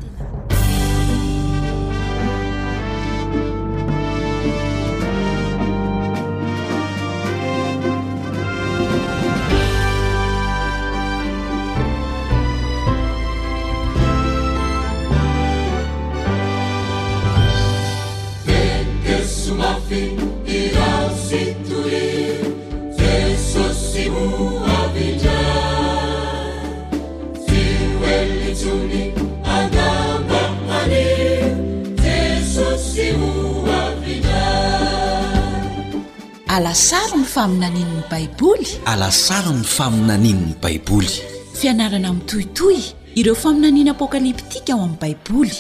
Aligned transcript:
faminanin'ny 37.36 38.02
baiboly 38.12 38.68
alasariny 38.92 39.64
faminaninny 39.76 40.54
baiboly 40.64 41.14
fianarana 41.62 42.10
miytohitoy 42.18 42.78
ireo 43.24 43.36
faminaniana 43.44 43.92
apokaliptika 43.98 44.74
ao 44.74 44.78
amin'ny 44.86 44.98
baiboly 45.04 45.56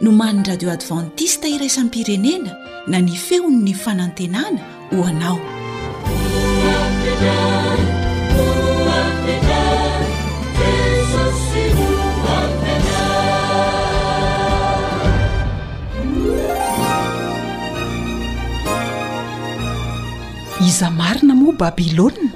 no 0.00 0.08
man'ny 0.22 0.42
radio 0.50 0.70
advantista 0.78 1.46
iraisan'n 1.54 1.90
pirenena 1.96 2.52
na 2.90 2.96
ny 3.06 3.12
feon''ny 3.28 3.72
fanantenana 3.84 4.60
hoanao 4.96 5.40
za 20.80 20.88
marina 20.90 21.34
moa 21.36 21.52
babilôna 21.60 22.32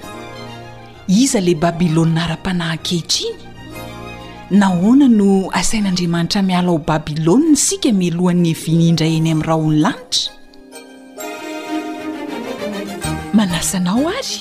iza 1.08 1.40
lay 1.40 1.56
babilônna 1.64 2.20
ara-panahan-kehitriny 2.26 3.32
nahoana 4.60 5.08
no 5.18 5.30
asain'andriamanitra 5.60 6.40
miala 6.48 6.70
o 6.76 6.78
babilôna 6.90 7.52
sika 7.66 7.88
milohan'ny 8.00 8.52
vinindra 8.64 9.06
eny 9.16 9.28
amin'nyraha 9.34 9.56
ony 9.66 9.78
lanitra 9.84 10.32
manasanao 13.36 14.02
ary 14.18 14.34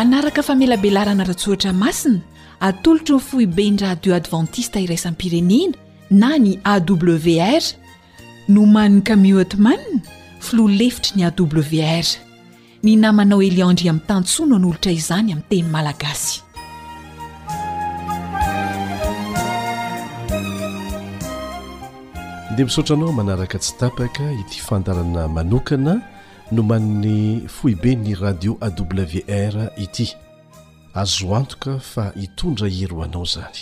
anaraka 0.00 0.40
famelabelarana 0.48 1.24
rahatsoatra 1.30 1.70
masina 1.82 2.20
atolotro 2.68 3.16
ny 3.18 3.24
fohibe 3.28 3.64
ny 3.74 3.80
radio 3.86 4.12
adventista 4.20 4.76
iraisanpirenena 4.86 5.74
na 6.20 6.30
ny 6.44 6.52
awr 6.74 7.64
no 8.54 8.62
manikamiotmann 8.74 9.84
filoa 10.46 10.70
lefitra 10.78 11.12
ny 11.16 11.22
awr 11.26 12.08
ny 12.84 12.96
namanao 13.00 13.40
eliandri 13.42 13.88
amin'ny 13.88 14.04
tanntsoano 14.06 14.58
ny 14.60 14.66
olotra 14.66 14.90
izany 14.92 15.30
ami'ny 15.32 15.44
teny 15.48 15.64
malagasy 15.72 16.42
dea 22.56 22.66
misotra 22.68 22.92
anao 22.98 23.12
manaraka 23.20 23.56
tsy 23.62 23.72
tapaka 23.80 24.24
ity 24.42 24.58
fandarana 24.66 25.22
manokana 25.36 25.94
no 26.52 26.62
maniny 26.70 27.48
foibe 27.56 27.90
ny 28.04 28.12
radio 28.20 28.52
awr 28.68 29.54
ity 29.84 30.06
azo 31.02 31.32
antoka 31.40 31.72
fa 31.92 32.04
hitondra 32.20 32.68
eroanao 32.82 33.24
zany 33.32 33.58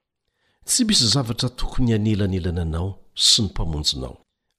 tsy 0.69 0.81
misy 0.87 1.05
zavatra 1.13 1.49
tokony 1.59 1.91
anelanelana 1.97 2.61
anao 2.67 2.89
sy 3.25 3.39
ny 3.41 3.45
mpamonjinao 3.47 4.15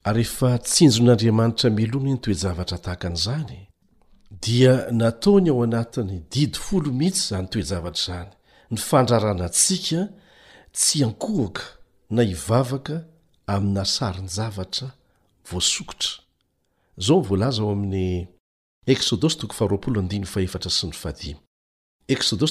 ary 0.09 0.23
ehefa 0.25 0.49
tsinjon'andriamanitra 0.69 1.69
melona 1.79 2.09
ny 2.13 2.19
toejavatra 2.25 2.77
tahaka 2.85 3.07
an'izany 3.11 3.59
dia 4.45 4.87
nataony 4.93 5.49
ao 5.51 5.63
anatiny 5.63 6.17
didy 6.33 6.59
folo 6.65 6.91
mihitsy 6.99 7.21
zany 7.29 7.47
toezavatra 7.53 8.01
izany 8.15 8.31
ny 8.73 8.77
fandraranantsika 8.89 10.01
tsy 10.77 10.97
ankohoka 11.07 11.65
na 12.11 12.23
hivavaka 12.29 12.97
amina 13.53 13.85
saryny 13.85 14.29
zavatra 14.37 14.89
voasokotra 15.51 16.13
izao 17.01 17.19
mvolaza 17.21 17.63
ao 17.63 17.73
amin'ny 17.77 18.27
eksodos 18.93 19.35
faetra 20.33 20.71
sy 20.71 20.87
ny 20.87 20.93
fahad 21.03 21.21
eksodos 22.15 22.51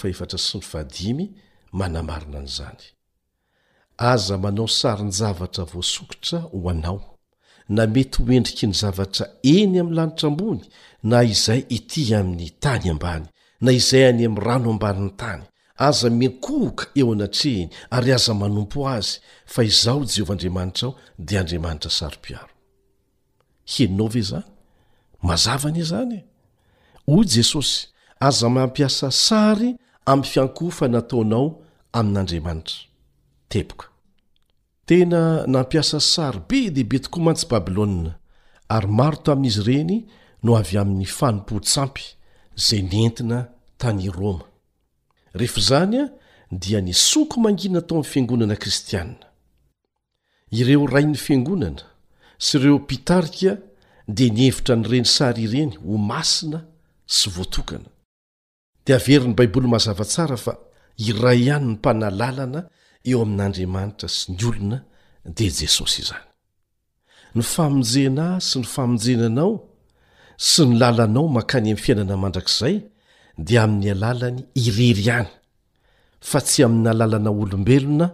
faefatra 0.00 0.38
sy 0.46 0.56
ny 0.58 0.66
fahad5my 0.72 1.24
manamarina 1.78 2.38
an'izany 2.40 2.82
aza 4.12 4.36
manao 4.42 4.68
saryny 4.80 5.10
zavatra 5.20 5.64
voasokotra 5.72 6.38
ao 6.86 7.17
na 7.68 7.86
mety 7.86 8.22
hoendriky 8.22 8.66
ny 8.66 8.72
zavatra 8.74 9.26
eny 9.42 9.80
ami'ny 9.80 9.96
lanitra 9.96 10.28
ambony 10.28 10.60
na 11.02 11.22
izay 11.22 11.60
itỳ 11.76 12.16
amin'ny 12.18 12.50
tany 12.60 12.88
ambany 12.92 13.24
na 13.60 13.72
izay 13.72 14.08
any 14.08 14.24
ami'y 14.26 14.44
rano 14.46 14.70
ambanin'ny 14.70 15.10
tany 15.16 15.42
aza 15.88 16.10
minkohoka 16.10 16.84
eo 16.96 17.12
anatrehiny 17.12 17.70
ary 17.96 18.12
aza 18.12 18.34
manompo 18.34 18.88
azy 18.88 19.12
fa 19.46 19.62
izaho 19.64 20.04
jehovah 20.04 20.34
andriamanitra 20.34 20.88
aho 20.88 20.96
dia 21.18 21.40
andriamanitra 21.40 21.90
saro-piaro 21.90 22.52
hieninao 23.64 24.08
ve 24.08 24.22
zany 24.22 24.44
mazavanie 25.22 25.82
zany 25.84 26.12
e 26.12 26.24
hoy 27.12 27.24
jesosy 27.26 27.86
aza 28.20 28.48
mampiasa 28.48 29.10
sary 29.10 29.76
ami'y 30.06 30.26
fiankohfa 30.30 30.88
nataonao 30.88 31.60
amin'andriamanitrae 31.92 33.87
tena 34.88 35.44
nampiasa 35.56 35.98
sary 36.14 36.40
be 36.48 36.60
dehibe 36.74 36.98
toko 37.02 37.18
ho 37.20 37.24
mantsy 37.26 37.46
babylôna 37.52 38.12
ary 38.74 38.88
maro 38.98 39.18
tamin'izy 39.26 39.60
ireny 39.64 39.94
no 40.44 40.50
avy 40.60 40.76
amin'ny 40.82 41.08
fanompoh-tsampy 41.18 42.04
izay 42.58 42.82
nientina 42.92 43.38
tany 43.80 44.00
i 44.08 44.10
rôma 44.18 44.46
rehefa 45.38 45.58
izany 45.64 45.96
a 46.00 46.04
dia 46.62 46.80
nisoko 46.80 47.36
mangina 47.44 47.80
tao 47.86 47.96
amny 47.98 48.08
fiangonana 48.12 48.54
kristianina 48.62 49.26
ireo 50.58 50.82
rain'ny 50.94 51.18
fiangonana 51.26 51.84
sy 52.46 52.52
ireo 52.58 52.78
pitarika 52.88 53.50
a 53.56 53.62
dia 54.16 54.30
nihevitra 54.36 54.74
ny 54.76 54.84
reny 54.90 55.08
saryireny 55.16 55.72
ho 55.84 55.94
masina 56.10 56.58
sy 57.16 57.26
voatokana 57.34 57.90
dia 58.84 58.96
averiny 59.00 59.34
baiboly 59.38 59.68
mazavatsara 59.74 60.36
fa 60.44 60.52
iray 61.08 61.38
ihany 61.44 61.66
ny 61.68 61.72
mpanalalana 61.76 62.60
eo 63.06 63.20
amin'andriamanitra 63.22 64.08
sy 64.08 64.32
ny 64.32 64.42
olona 64.44 64.78
dia 65.24 65.50
jesosy 65.60 66.02
izany 66.02 66.26
ny 67.36 67.42
famonjena 67.44 68.28
sy 68.42 68.58
ny 68.62 68.66
famonjenanao 68.68 69.58
sy 70.50 70.66
ny 70.66 70.78
lalanao 70.80 71.28
mankany 71.28 71.68
amin'ny 71.68 71.82
fiainana 71.82 72.16
mandrakizay 72.16 72.80
dia 73.38 73.62
amin'ny 73.62 73.90
alalany 73.94 74.40
irery 74.54 75.10
any 75.10 75.30
fa 76.20 76.40
tsy 76.40 76.64
amin'ny 76.66 76.90
alalana 76.90 77.30
olombelona 77.30 78.10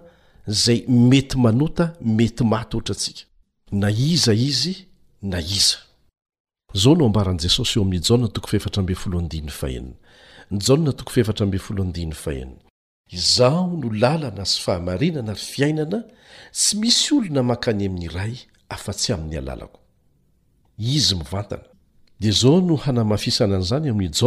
zay 0.47 0.85
mety 0.89 1.39
manota 1.45 1.87
mety 2.19 2.45
maty 2.53 2.77
ohatra 2.77 2.95
atsika 2.97 3.25
na 3.73 3.89
iza 3.91 4.35
izy 4.35 4.75
na 5.23 5.39
izazao 5.55 6.93
nombarn'jesosy 7.01 7.75
eo 7.79 7.85
amin'j 7.87 8.13
tooferbahjt 8.37 9.33
eeah 11.97 12.64
izao 13.11 13.67
no 13.77 13.91
lalana 14.01 14.45
sy 14.49 14.61
fahamarinana 14.63 15.33
ry 15.35 15.41
fiainana 15.41 15.99
tsy 16.53 16.77
misy 16.81 17.15
olona 17.15 17.43
mankany 17.43 17.87
amin'ny 17.87 18.09
ray 18.15 18.35
afa-tsy 18.69 19.13
amin'ny 19.13 19.39
alalako 19.39 19.81
izy 20.79 21.15
mivat 21.17 21.51
d 22.21 22.25
zao 22.33 22.61
no 22.61 22.77
hanamafisanan'zany 22.77 23.91
amin'nyj 23.91 24.21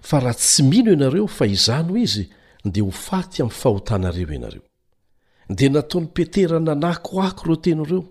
fa 0.00 0.20
raha 0.20 0.34
tsy 0.34 0.62
mino 0.62 0.90
ianareo 0.94 1.26
fa 1.26 1.44
izano 1.46 1.96
izy 1.96 2.24
dia 2.64 2.82
ho 2.84 2.90
faty 2.90 3.42
ami'ny 3.42 3.52
fahotanareo 3.62 4.32
ianareo 4.34 4.62
dia 5.56 5.70
nataony 5.70 6.06
petera 6.06 6.60
nanakoako 6.60 7.42
ireo 7.44 7.56
teny 7.58 7.82
ireo 7.82 8.04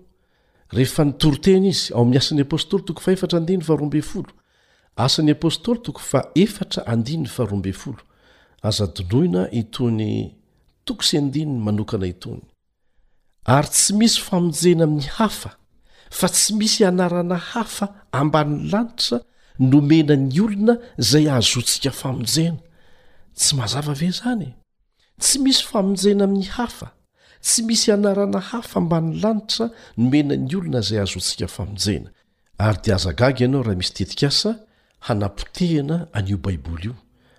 rehefa 0.70 1.04
nitoroteny 1.04 1.66
izy 1.68 1.92
aoami'ny 1.94 2.18
asan'nypsl 2.20 4.28
asan'i 4.98 5.32
apôstôly 5.38 5.78
toko 5.82 6.02
fa 6.02 6.20
efatra 6.34 6.82
andini 6.92 7.22
ny 7.24 7.30
faaroambe 7.34 7.72
folo 7.82 8.02
azadonoina 8.68 9.42
itony 9.60 10.12
tokosay 10.86 11.18
andininy 11.22 11.56
manokana 11.66 12.06
itony 12.14 12.42
ary 13.56 13.68
tsy 13.74 13.92
misy 13.98 14.18
famonjena 14.28 14.84
min'ny 14.92 15.06
hafa 15.18 15.50
fa 16.18 16.26
tsy 16.34 16.50
misy 16.58 16.80
anarana 16.90 17.36
hafa 17.50 17.86
amban'ny 18.20 18.60
lanitra 18.72 19.16
nomena 19.70 20.14
ny 20.26 20.36
olona 20.46 20.74
izay 21.02 21.24
hahazontsika 21.32 21.90
famonjena 22.02 22.60
tsy 23.38 23.50
mazava 23.58 23.94
ve 24.00 24.10
zany 24.20 24.48
tsy 25.22 25.36
misy 25.44 25.62
famonjena 25.70 26.24
min'ny 26.32 26.48
hafa 26.56 26.88
tsy 27.46 27.60
misy 27.68 27.88
anarana 27.96 28.40
hafa 28.50 28.74
amban'ny 28.82 29.12
lanitra 29.22 29.64
nomena 30.00 30.34
ny 30.46 30.52
olona 30.58 30.78
izay 30.84 30.98
hahazontsika 30.98 31.46
famonjena 31.56 32.08
ary 32.66 32.78
dia 32.84 32.94
azagaga 32.98 33.40
ianao 33.44 33.62
raha 33.66 33.78
misy 33.80 33.92
teti-kasa 33.96 34.50
hanapotehana 35.00 36.06
anio 36.12 36.36
baiboly 36.38 36.84
io 36.86 36.94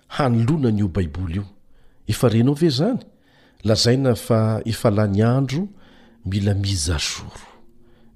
hanolona 0.08 0.68
an'io 0.68 0.88
baiboly 0.88 1.34
io 1.36 1.44
efa 2.06 2.28
renao 2.28 2.54
ve 2.54 2.68
zany 2.78 2.98
lazai 3.64 3.96
na 3.96 4.14
fa 4.14 4.60
efa 4.64 4.90
la 4.90 5.06
ny 5.06 5.22
andro 5.24 5.68
mila 6.24 6.54
mizazoro 6.54 7.46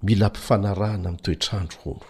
mila 0.02 0.26
ampifanarahana 0.26 1.10
mi'ny 1.10 1.20
toetrandro 1.22 1.78
hono 1.84 2.06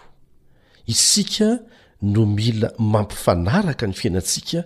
isika 0.85 1.59
no 2.01 2.25
mila 2.25 2.71
mampifanaraka 2.77 3.87
ny 3.87 3.93
fiainantsika 3.93 4.59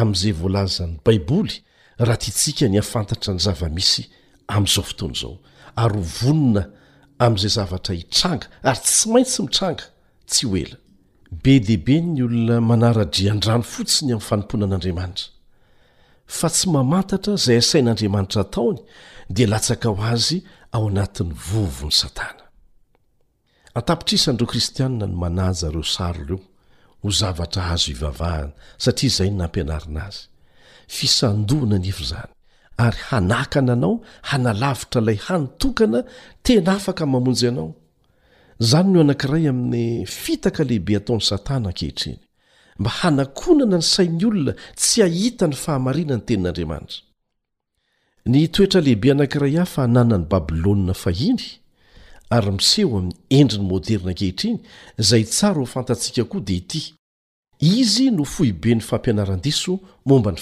amn'izay 0.00 0.32
voalazan'ny 0.40 0.96
baiboly 1.04 1.54
raha 1.98 2.16
tya 2.22 2.32
tsika 2.34 2.68
ny 2.68 2.78
afantatra 2.78 3.34
ny 3.34 3.40
zavamisy 3.46 4.02
amin'izao 4.46 4.84
fotoana 4.84 5.14
izao 5.14 5.38
ary 5.84 5.96
hovonina 6.10 6.62
amin'izay 7.18 7.52
zavatra 7.58 7.94
hitranga 7.94 8.46
ary 8.68 8.80
tsy 8.84 9.04
maintsy 9.12 9.42
mitranga 9.42 9.84
tsy 10.30 10.46
ho 10.48 10.56
ela 10.56 10.76
be 11.42 11.58
deibe 11.60 11.96
ny 12.02 12.22
olona 12.24 12.60
manara-drian-drano 12.70 13.64
fotsiny 13.74 14.12
amin'ny 14.12 14.26
fanompona 14.28 14.64
an'andriamanitra 14.68 15.28
fa 16.38 16.48
tsy 16.54 16.66
mamantatra 16.74 17.30
izay 17.38 17.58
asain'andriamanitra 17.62 18.42
taony 18.54 18.80
dia 19.34 19.48
latsaka 19.52 19.86
ho 19.92 19.96
azy 20.14 20.38
ao 20.76 20.84
anatin'ny 20.90 21.32
vovony 21.48 21.94
satana 22.00 22.44
atapitrisany 23.78 24.36
ireo 24.38 24.48
kristianna 24.52 25.06
no 25.10 25.16
manaja 25.22 25.68
reo 25.74 25.84
saro 25.96 26.22
reo 26.28 26.40
ho 27.02 27.08
zavatra 27.20 27.62
hazo 27.68 27.86
hivavahana 27.92 28.52
satria 28.84 29.08
izay 29.12 29.30
n 29.30 29.38
nampianarina 29.40 30.00
azy 30.08 30.20
fisandoana 30.96 31.76
ny 31.82 31.88
efo 31.92 32.02
izany 32.06 32.30
ary 32.84 33.00
hanakana 33.08 33.72
anao 33.76 33.94
hanalavitra 34.28 35.00
ilay 35.02 35.18
hanotokana 35.26 36.00
tena 36.42 36.72
afaka 36.78 37.06
mamonjy 37.06 37.48
anao 37.48 37.70
zany 38.60 38.92
no 38.92 39.00
anankiray 39.00 39.48
amin'ny 39.48 40.04
fitaka 40.06 40.62
lehibe 40.64 40.96
ataon'ny 40.98 41.22
satana 41.28 41.68
ankehitriny 41.70 42.18
mba 42.78 42.90
hanakonana 43.00 43.76
ny 43.78 43.82
sainy 43.82 44.24
olona 44.28 44.52
tsy 44.76 45.02
hahita 45.02 45.46
ny 45.48 45.54
fahamarina 45.64 46.14
ny 46.16 46.22
tenin'andriamanitra 46.28 47.00
ny 48.30 48.48
toetra 48.54 48.80
lehibe 48.80 49.10
anankiray 49.12 49.54
hah 49.58 49.66
fa 49.68 49.86
nanany 49.86 50.26
babilôna 50.30 50.94
fahiny 50.94 51.44
ary 52.30 52.50
miseho 52.50 52.98
amin'ny 52.98 53.14
endriny 53.38 53.66
moderna 53.70 54.08
ankehitriny 54.14 54.58
izay 54.98 55.24
tsara 55.24 55.60
ho 55.60 55.66
fantatsika 55.74 56.24
koa 56.24 56.40
dia 56.40 56.56
ity 56.62 56.82
izy 57.60 58.10
no 58.10 58.24
fohibe 58.24 58.74
n'ny 58.74 58.82
fampianara-is 58.90 59.62
momba 60.06 60.32
ny 60.32 60.38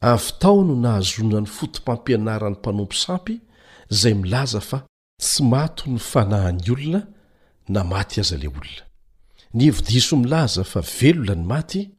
avy 0.00 0.32
tao 0.40 0.64
no 0.64 0.74
nahazonany 0.80 1.46
fotompampianaran'ny 1.46 2.56
mpanompo 2.58 2.94
sampy 2.94 3.40
zay 3.90 4.14
milaza 4.14 4.60
fa 4.60 4.82
tsy 5.20 5.42
mato 5.44 5.84
ny 5.90 5.98
fanahyny 5.98 6.70
olona 6.70 7.00
na 7.68 7.84
maty 7.84 8.20
aza 8.20 8.36
le 8.36 8.48
olona 8.48 8.82
ny 9.54 9.70
vidiso 9.70 10.16
milaza 10.16 10.64
fa 10.64 10.80
velona 10.80 11.34
ny 11.34 11.44
maty 11.46 11.90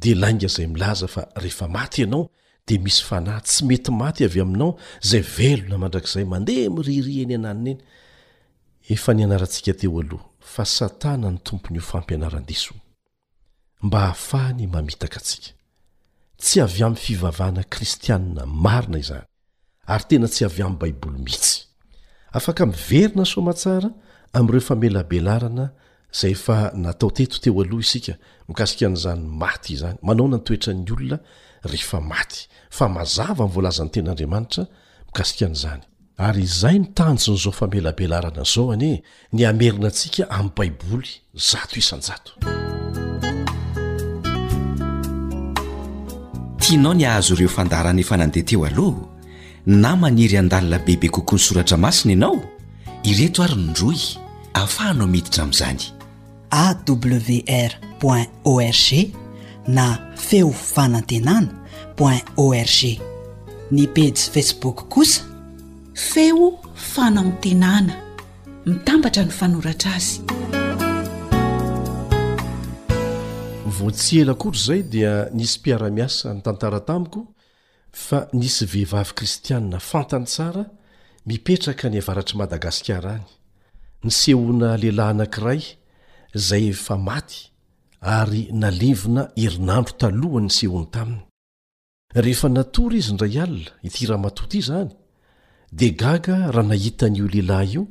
dia 0.00 0.14
lainga 0.14 0.48
zay 0.48 0.66
milaza 0.66 1.08
fa 1.08 1.28
rehefa 1.36 1.68
maty 1.68 2.00
ianao 2.02 2.30
dia 2.66 2.80
misy 2.80 3.02
fanahy 3.04 3.40
tsy 3.42 3.64
mety 3.64 3.90
maty 3.92 4.24
avy 4.24 4.40
aminao 4.40 4.78
izay 5.04 5.20
velona 5.20 5.78
mandrakizay 5.78 6.24
mandeha 6.24 6.70
miririhany 6.70 7.34
ananna 7.34 7.70
eny 7.70 7.82
efa 8.88 9.14
ny 9.14 9.24
anaratsika 9.24 9.74
teo 9.74 10.00
aloha 10.00 10.24
fa 10.40 10.64
satana 10.64 11.30
ny 11.30 11.38
tomponyio 11.44 11.82
fampianaran- 11.82 12.46
diso 12.48 12.74
mba 13.82 14.00
hahafahany 14.00 14.66
mamitaka 14.66 15.16
atsika 15.20 15.55
tsy 16.40 16.60
avy 16.60 16.82
amin'ny 16.84 17.00
fivavahna 17.00 17.62
kristianina 17.64 18.44
marina 18.46 18.98
izany 18.98 19.24
ary 19.92 20.04
tena 20.08 20.28
tsy 20.28 20.44
avy 20.44 20.62
amin'ny 20.62 20.78
baiboly 20.82 21.18
mihitsy 21.24 21.64
afaka 22.32 22.66
miverina 22.68 23.24
somatsara 23.24 23.90
amin'ireo 24.36 24.60
famelabelarana 24.68 25.64
izay 26.14 26.34
fa 26.36 26.58
natao 26.74 27.10
teto 27.10 27.38
teo 27.42 27.60
aloha 27.62 27.82
isika 27.84 28.14
mikasika 28.48 28.88
n'izany 28.90 29.22
maty 29.40 29.70
izany 29.76 29.98
manao 30.06 30.28
na 30.28 30.36
nytoetran'ny 30.40 30.90
olona 30.96 31.18
rehefa 31.64 32.00
maty 32.00 32.40
fa 32.76 32.88
mazava 32.96 33.44
miny 33.44 33.54
voalazan'ny 33.56 33.92
ten'andriamanitra 33.94 34.62
mikasika 35.08 35.46
n'izany 35.50 35.82
ary 36.28 36.42
izay 36.50 36.76
ny 36.78 36.86
tanjon'izao 36.96 37.52
famelabelarana 37.60 38.42
zao 38.54 38.70
ane 38.76 39.00
ny 39.32 39.46
amerina 39.52 39.88
antsika 39.90 40.22
amin'ny 40.38 40.52
baiboly 40.58 41.10
zato 41.50 41.74
isanjato 41.82 42.55
kiainao 46.66 46.94
ny 46.94 47.06
ahazo 47.06 47.34
ireo 47.34 47.48
fandarana 47.48 48.00
efa 48.02 48.16
nandeha 48.18 48.46
teo 48.46 48.64
aloha 48.66 49.00
na 49.66 49.90
maniry 49.96 50.36
an-dalina 50.38 50.78
beibe 50.86 51.08
kokoany 51.08 51.42
soratra 51.44 51.76
masina 51.78 52.10
ianao 52.12 52.38
ireto 53.10 53.42
ary 53.44 53.56
ny 53.56 53.70
droy 53.72 54.00
ahafahanao 54.54 55.06
miditra 55.06 55.42
amin'izany 55.44 55.80
awro 56.50 58.26
org 58.44 59.14
na 59.76 59.86
feo 60.16 60.50
fanantenana 60.50 61.48
oi 62.00 62.18
org 62.36 62.80
ny 63.70 63.86
pasy 63.86 64.30
facebook 64.34 64.88
kosa 64.88 65.22
feo 65.94 66.58
fanantenana 66.74 67.94
mitambatra 68.66 69.22
ny 69.24 69.30
fanoratra 69.30 69.94
azy 69.94 70.18
voatsy 73.78 74.20
ela 74.22 74.34
kotry 74.40 74.58
izay 74.60 74.82
dia 74.92 75.12
nisy 75.36 75.58
mpiara-miasa 75.60 76.34
ny 76.34 76.40
tantara 76.46 76.80
tamiko 76.88 77.20
fa 78.04 78.18
nisy 78.40 78.64
vehivavy 78.72 79.12
kristiaina 79.18 79.78
fantany 79.90 80.26
tsara 80.32 80.64
mipetraka 81.28 81.86
ny 81.90 81.98
avaratry 82.02 82.36
madagasikara 82.40 83.10
any 83.20 83.26
ny 84.06 84.12
sehoana 84.22 84.68
lehilahy 84.80 85.10
anankiray 85.14 85.62
izay 86.38 86.64
efa 86.74 86.96
maty 87.08 87.38
ary 88.18 88.42
nalevina 88.62 89.22
erinandro 89.44 89.94
talohany 90.02 90.46
ny 90.48 90.52
sehoana 90.58 90.92
taminy 90.94 91.24
rehefa 92.24 92.48
natory 92.56 92.96
izy 93.02 93.12
ndray 93.16 93.36
alina 93.44 93.72
ity 93.86 94.02
rahamatoty 94.10 94.56
izany 94.64 94.90
dia 95.78 95.90
gaga 96.02 96.36
raha 96.54 96.68
nahitan'io 96.72 97.26
lehilahy 97.32 97.68
io 97.74 97.84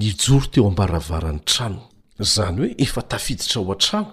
nijoro 0.00 0.46
teo 0.52 0.64
am-baravarany 0.70 1.40
tranony 1.50 1.82
zany 2.34 2.56
hoe 2.60 2.70
efa 2.84 3.00
tafiditra 3.10 3.58
ho 3.62 3.72
a-traho 3.74 4.12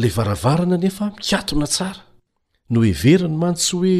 lay 0.00 0.10
varavarana 0.16 0.76
nefa 0.84 1.04
mikatona 1.16 1.66
tsara 1.74 2.02
no 2.72 2.78
everi 2.92 3.28
ny 3.30 3.36
mantsy 3.42 3.72
hoe 3.74 3.96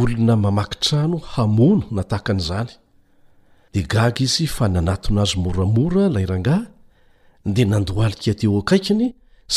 olona 0.00 0.34
mamakitrano 0.44 1.16
hamono 1.32 1.84
natahaka 1.96 2.30
an'izany 2.34 2.70
dia 3.72 3.84
gaga 3.94 4.20
izy 4.26 4.46
fa 4.56 4.64
nanatona 4.74 5.20
azy 5.24 5.36
moramora 5.44 6.04
layrangah 6.14 6.60
dia 7.54 7.66
nandoalika 7.72 8.32
teo 8.40 8.58
akaikiny 8.62 9.04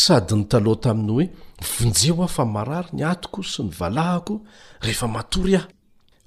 sady 0.04 0.34
ny 0.40 0.44
taloha 0.52 0.82
taminy 0.86 1.14
hoe 1.18 1.26
vonjeho 1.74 2.22
ao 2.24 2.32
famarary 2.38 2.90
ny 2.98 3.02
atoko 3.12 3.40
sy 3.52 3.60
ny 3.64 3.72
valahako 3.80 4.34
rehefa 4.86 5.08
matory 5.16 5.54
aho 5.60 5.68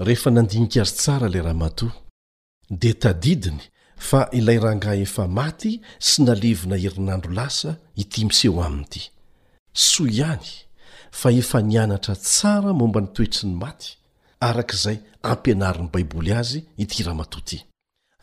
rehefa 0.07 0.29
nandinika 0.37 0.79
azy 0.83 0.95
tsara 1.01 1.27
lay 1.33 1.43
raha 1.47 1.59
mato 1.65 1.87
de 2.81 2.91
tadidiny 3.03 3.63
fa 4.09 4.21
ilay 4.39 4.59
rangah 4.67 4.95
efa 5.07 5.25
maty 5.39 5.73
sy 6.09 6.17
nalevina 6.27 6.77
herinandro 6.83 7.31
lasa 7.39 7.71
ity 8.03 8.25
miseho 8.27 8.59
aminyity 8.67 9.03
soa 9.79 10.09
ihany 10.15 10.49
fa 11.21 11.29
efa 11.41 11.59
nianatra 11.69 12.15
tsara 12.27 12.71
momba 12.81 13.01
nytoetry 13.03 13.47
ny 13.49 13.57
maty 13.65 13.91
arakaizay 14.49 14.99
ampianariny 15.33 15.89
baiboly 15.95 16.33
azy 16.41 16.61
itiramatoty 16.83 17.57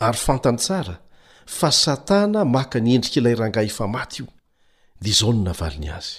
ary 0.05 0.19
fantany 0.25 0.59
tsara 0.65 0.95
fa 1.57 1.69
satana 1.83 2.39
maka 2.55 2.77
nyendrika 2.85 3.17
ilay 3.19 3.35
rangah 3.41 3.65
efa 3.69 3.85
maty 3.97 4.15
io 4.21 4.27
dia 5.01 5.11
izao 5.13 5.31
no 5.35 5.41
navaliny 5.47 5.89
azy 5.97 6.13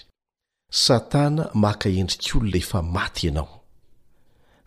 satana 0.85 1.43
maka 1.65 1.89
endrik' 2.01 2.31
olona 2.37 2.59
efa 2.63 2.79
maty 2.97 3.21
ianao 3.27 3.49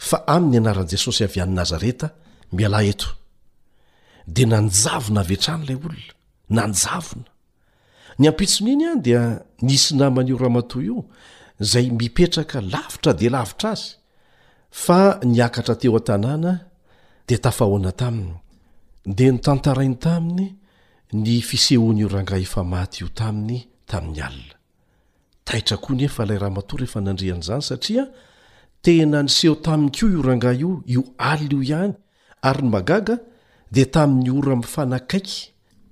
fa 0.09 0.17
amin'ny 0.35 0.57
anaran'i 0.61 0.91
jesosy 0.95 1.21
avy 1.25 1.39
an'y 1.43 1.55
nazareta 1.59 2.07
mialay 2.57 2.87
eto 2.93 3.09
dia 4.33 4.45
nanjavona 4.53 5.19
avetrany 5.23 5.63
ilay 5.65 5.77
olona 5.85 6.11
nanjavona 6.57 7.29
ny 8.19 8.27
ampitsony 8.27 8.71
iny 8.73 8.87
a 8.89 8.95
dia 8.99 9.21
nisy 9.61 9.95
namanyio 9.95 10.37
ramatoa 10.37 10.83
io 10.83 10.99
zay 11.69 11.89
mipetraka 11.99 12.57
lavitra 12.71 13.11
de 13.19 13.29
lavitra 13.29 13.69
azy 13.75 13.87
fa 14.83 14.99
niakatra 15.31 15.75
teo 15.79 15.95
an-tanàna 15.99 16.51
de 17.27 17.35
tafahoana 17.43 17.91
taminy 17.99 18.33
de 19.17 19.25
ny 19.31 19.37
tantarainy 19.45 19.97
taminy 20.05 20.45
ny 21.21 21.37
fisehoan' 21.49 22.01
ioranga 22.03 22.35
efa 22.45 22.61
maty 22.73 22.97
io 23.03 23.07
taminy 23.19 23.57
tamin'nyalinataia 23.89 25.75
a 25.87 25.91
ny 25.95 26.01
efa 26.07 26.21
lay 26.29 26.39
rahamat 26.41 26.69
rehefanadran'zany 26.79 27.61
satria 27.69 28.03
tena 28.83 29.19
niseho 29.25 29.55
tamiy 29.65 29.91
koa 29.97 30.09
ioranga 30.15 30.49
io 30.63 30.71
io 30.93 31.01
alina 31.31 31.53
io 31.55 31.59
ihany 31.69 31.93
ary 32.47 32.61
ny 32.63 32.69
magaga 32.75 33.15
de 33.75 33.83
tamin'ny 33.93 34.29
ora 34.37 34.55
mifanakaiky 34.61 35.39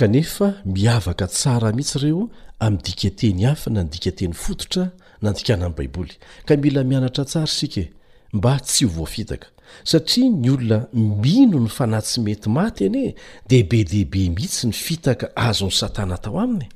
kanefa 0.00 0.54
miavaka 0.66 1.26
tsara 1.34 1.70
mitsy 1.78 1.98
ireo 1.98 2.30
aminnydika 2.64 3.08
teny 3.20 3.42
hafa 3.48 3.68
na 3.70 3.82
ny 3.82 3.88
dika 3.92 4.10
teny 4.12 4.32
fototra 4.34 4.84
nandikana 5.22 5.66
any 5.66 5.74
baiboly 5.78 6.12
ka 6.46 6.56
mila 6.56 6.84
mianatra 6.90 7.24
tsaray 7.24 7.48
sika 7.58 7.80
e, 7.80 7.86
mba 8.32 8.52
tsy 8.66 8.84
ho 8.84 8.90
voafitaka 8.98 9.46
satria 9.90 10.28
ny 10.42 10.48
olona 10.50 10.80
mino 11.24 11.58
ny 11.64 11.68
fanay 11.76 12.02
tsy 12.04 12.18
mety 12.26 12.48
maty 12.58 12.82
anie 12.88 13.14
di 13.48 13.58
be 13.70 13.78
deibe 13.92 14.18
mihitsy 14.36 14.66
ny 14.68 14.72
fitaka 14.72 15.26
azony 15.48 15.70
satana 15.80 16.16
tao 16.24 16.38
aminy 16.44 16.64
e. 16.64 16.68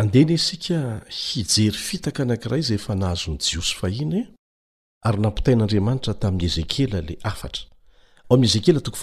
andehny 0.00 0.32
isika 0.40 0.78
hijery 1.18 1.76
fitaka 1.88 2.18
anankiray 2.22 2.60
izay 2.64 2.74
efa 2.80 2.94
nahazony 3.00 3.38
jiosy 3.44 3.74
fahiny 3.80 4.16
e, 4.18 4.24
ary 5.06 5.18
nampitain'andriamanitra 5.24 6.14
tamin'ny 6.22 6.44
ezekela 6.50 6.98
la 7.06 7.14
afatra 7.32 7.62
aoain'ny 8.30 8.46
ezekelahat 8.48 8.96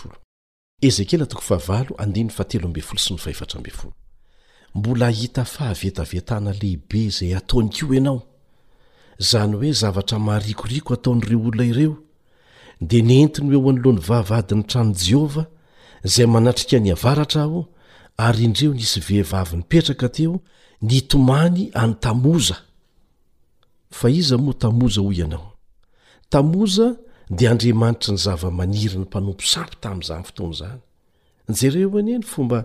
sy 0.00 0.08
n 0.12 0.14
ezekeambola 0.80 1.84
hita 5.10 5.44
fahavetaventana 5.44 6.52
lehibe 6.62 6.98
izay 7.04 7.34
ataony 7.36 7.70
ko 7.70 7.94
ianao 7.94 8.22
izany 9.20 9.52
hoe 9.56 9.72
zavatra 9.80 10.18
maharikoriko 10.26 10.90
ataon'ireo 10.94 11.38
olona 11.48 11.64
ireo 11.72 11.94
dia 12.88 13.02
nentiny 13.10 13.46
hoeo 13.54 13.70
anolohan'ny 13.70 14.00
vavadiny 14.08 14.62
trano 14.70 14.92
jehovah 15.04 15.46
izay 16.04 16.26
manatrika 16.34 16.76
ny 16.78 16.90
avaratra 16.96 17.42
aho 17.42 17.60
ary 18.16 18.44
indreo 18.44 18.72
nisy 18.74 19.00
vehivavy 19.00 19.56
nipetraka 19.56 20.08
teo 20.08 20.40
nitomany 20.82 21.70
any 21.74 21.94
tamoza 21.94 22.56
fa 23.90 24.08
iza 24.10 24.38
moa 24.38 24.54
tamoza 24.54 25.00
hoy 25.00 25.16
ianao 25.18 25.52
tamoza 26.30 26.86
dia 27.32 27.50
andriamanitra 27.54 28.10
ny 28.14 28.18
zava-maniry 28.18 28.98
ny 28.98 29.04
mpanompo 29.06 29.44
sampy 29.52 29.76
tamin'izany 29.82 30.24
fotoana 30.26 30.52
izany 30.54 30.80
njereo 31.54 31.90
aneny 32.00 32.24
fomba 32.32 32.58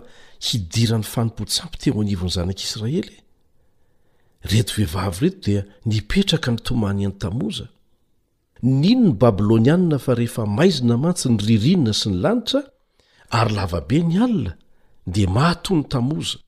hidiran'ny 0.46 1.06
fanompo-tsampy 1.12 1.78
teo 1.82 2.00
anivony 2.02 2.32
zanak'israely 2.36 3.14
reto 4.50 4.72
vehivavy 4.76 5.18
reto 5.22 5.38
dia 5.46 5.62
nipetraka 5.86 6.50
ny 6.50 6.58
tomany 6.66 7.04
any 7.06 7.14
tamoza 7.22 7.66
nino 8.62 9.06
ny 9.08 9.14
babilônianna 9.22 9.98
fa 10.04 10.12
rehefa 10.20 10.46
maizina 10.56 10.96
mantsy 11.04 11.26
ny 11.30 11.38
ririnina 11.48 11.92
sy 12.00 12.08
ny 12.10 12.16
lanitra 12.24 12.60
ary 13.38 13.54
lavabe 13.58 13.98
ny 14.08 14.16
alina 14.24 14.52
dia 15.14 15.28
mahato 15.30 15.70
ny 15.78 15.84
tamoza 15.92 16.38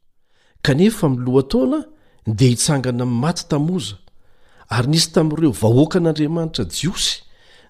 kanefa 0.62 1.08
milohataona 1.08 1.80
dia 2.38 2.50
hitsangana 2.50 3.02
amin'ny 3.06 3.20
maty 3.24 3.44
tamoza 3.48 3.94
ary 4.74 4.88
nisy 4.90 5.10
tamin'ireo 5.14 5.52
vahoakan'andriamanitra 5.62 6.64
jiosy 6.66 7.22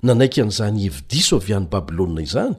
nanaika 0.03 0.43
n'izany 0.45 0.81
hevi-diso 0.85 1.37
avy 1.39 1.55
an'ny 1.57 1.69
babylônna 1.73 2.23
izany 2.23 2.55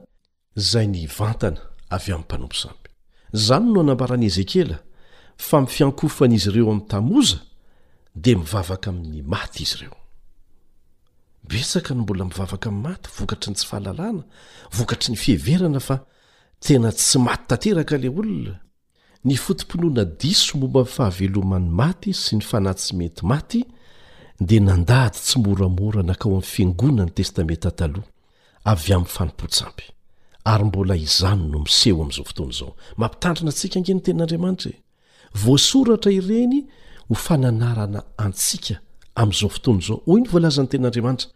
zay 0.69 0.87
ny 0.87 1.05
vantana 1.17 1.61
avy 1.95 2.11
amin'ny 2.13 2.27
panompo 2.31 2.55
zamby 2.63 2.89
izany 3.35 3.65
no 3.73 3.79
hanambaran'i 3.83 4.25
ezekela 4.31 4.77
fa 5.47 5.57
mifiankofana 5.63 6.35
izy 6.35 6.49
ireo 6.49 6.71
amin'ny 6.71 6.87
tamoza 6.93 7.37
dia 8.23 8.37
mivavaka 8.37 8.87
amin'ny 8.91 9.21
maty 9.33 9.63
izy 9.63 9.77
ireo 9.79 9.95
besaka 11.49 11.91
ny 11.95 12.01
mbola 12.03 12.23
mivavaka 12.29 12.65
amin'ny 12.69 12.87
maty 12.89 13.09
vokatry 13.17 13.49
ny 13.53 13.57
tsy 13.57 13.67
fahalalàna 13.71 14.23
vokatry 14.77 15.09
ny 15.13 15.17
fiheverana 15.23 15.79
fa 15.79 15.97
tena 16.63 16.89
tsy 16.91 17.17
maty 17.27 17.43
tanteraka 17.47 17.97
le 17.97 18.09
olona 18.11 18.55
ny 19.23 19.35
fotomponoana 19.35 20.03
diso 20.05 20.57
momba 20.59 20.81
ny 20.83 20.91
fahaveloman'ny 20.95 21.71
maty 21.81 22.11
sy 22.13 22.33
ny 22.35 22.43
fanatsy 22.51 22.95
mety 22.99 23.23
maty 23.23 23.63
de 24.41 24.59
nandady 24.59 25.15
tsy 25.19 25.39
moramora 25.39 26.01
nakao 26.03 26.31
amin'ny 26.31 26.43
fiangonan'ny 26.47 27.11
testameta 27.11 27.71
taloha 27.71 28.07
avy 28.65 28.93
amin'ny 28.93 29.09
fanimpotsampy 29.15 29.83
ary 30.45 30.63
mbola 30.63 30.95
izany 30.95 31.43
no 31.51 31.59
miseho 31.59 32.01
amin'izao 32.01 32.25
fotoana 32.25 32.51
zao 32.51 32.75
mampitandrina 32.97 33.51
antsika 33.51 33.77
angenyny 33.79 34.01
ten'andriamanitra 34.05 34.71
e 34.71 34.79
voasoratra 35.43 36.11
ireny 36.11 36.63
ho 37.09 37.15
fananarana 37.15 38.01
antsika 38.25 38.75
amn'izao 39.15 39.49
fotoany 39.49 39.81
zao 39.87 40.01
hoy 40.05 40.21
ny 40.21 40.27
voalazan'ny 40.31 40.69
ten'andriamanitra 40.71 41.27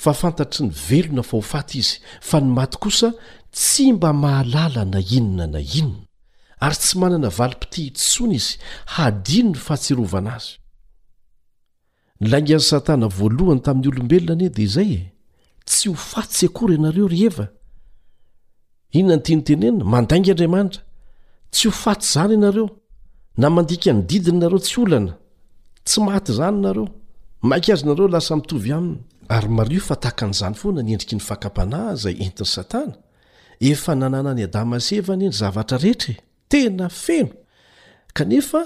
fa 0.00 0.12
fantatry 0.20 0.64
ny 0.66 0.70
velona 0.88 1.22
fa 1.24 1.36
ho 1.38 1.42
faty 1.42 1.78
izy 1.80 1.98
fa 2.20 2.40
ny 2.42 2.48
maty 2.56 2.78
kosa 2.82 3.12
tsy 3.54 3.92
mba 3.94 4.12
mahalala 4.12 4.84
na 4.84 5.00
inona 5.16 5.46
na 5.52 5.60
inona 5.62 6.06
ary 6.64 6.76
tsy 6.82 6.94
manana 6.98 7.28
valipiti 7.38 7.80
itsona 7.92 8.34
izy 8.38 8.56
hadino 8.96 9.50
ny 9.52 9.58
fahtsirovana 9.66 10.30
azy 10.38 10.52
nylaing 12.20 12.50
azy 12.56 12.68
satana 12.70 13.06
voalohany 13.18 13.60
tamin'ny 13.64 13.88
olombelona 13.92 14.32
anae 14.38 14.50
dia 14.56 14.66
izay 14.68 14.92
e 14.98 15.02
tsy 15.68 15.86
ho 15.90 15.94
fatsy 16.12 16.46
akory 16.46 16.74
ianareo 16.76 17.06
ry 17.12 17.18
heva 17.26 17.46
inonany 18.98 19.22
tianytenenina 19.24 19.84
mandainga 19.92 20.30
andriamanitra 20.34 20.82
tsy 21.52 21.64
ho 21.68 21.74
faty 21.84 22.04
izany 22.10 22.34
ianareo 22.34 22.66
na 23.40 23.46
mandika 23.54 23.90
ny 23.92 24.00
didina 24.10 24.36
anareo 24.38 24.58
tsy 24.66 24.76
olana 24.82 25.12
tsy 25.86 25.98
maty 26.06 26.30
izany 26.34 26.58
nareo 26.66 26.86
mainka 27.48 27.72
azy 27.72 27.84
nareo 27.86 28.08
lasa 28.12 28.36
mitovy 28.36 28.72
aminy 28.78 28.98
ary 29.28 29.48
mario 29.48 29.80
fa 29.80 29.96
tahaka 30.02 30.24
n'izany 30.26 30.54
foana 30.60 30.82
nyendriky 30.82 31.16
ny 31.16 31.22
fakampanaha 31.28 31.90
zay 32.02 32.14
entiny 32.24 32.46
satana 32.54 32.94
efa 33.70 33.92
nanana 34.00 34.32
ny 34.34 34.42
adama 34.48 34.76
sy 34.86 34.92
evanyny 35.00 35.32
zavatra 35.40 35.78
rehetra 35.82 36.12
e. 36.14 36.20
tena 36.48 36.88
feno 36.88 37.32
kanefa 38.16 38.60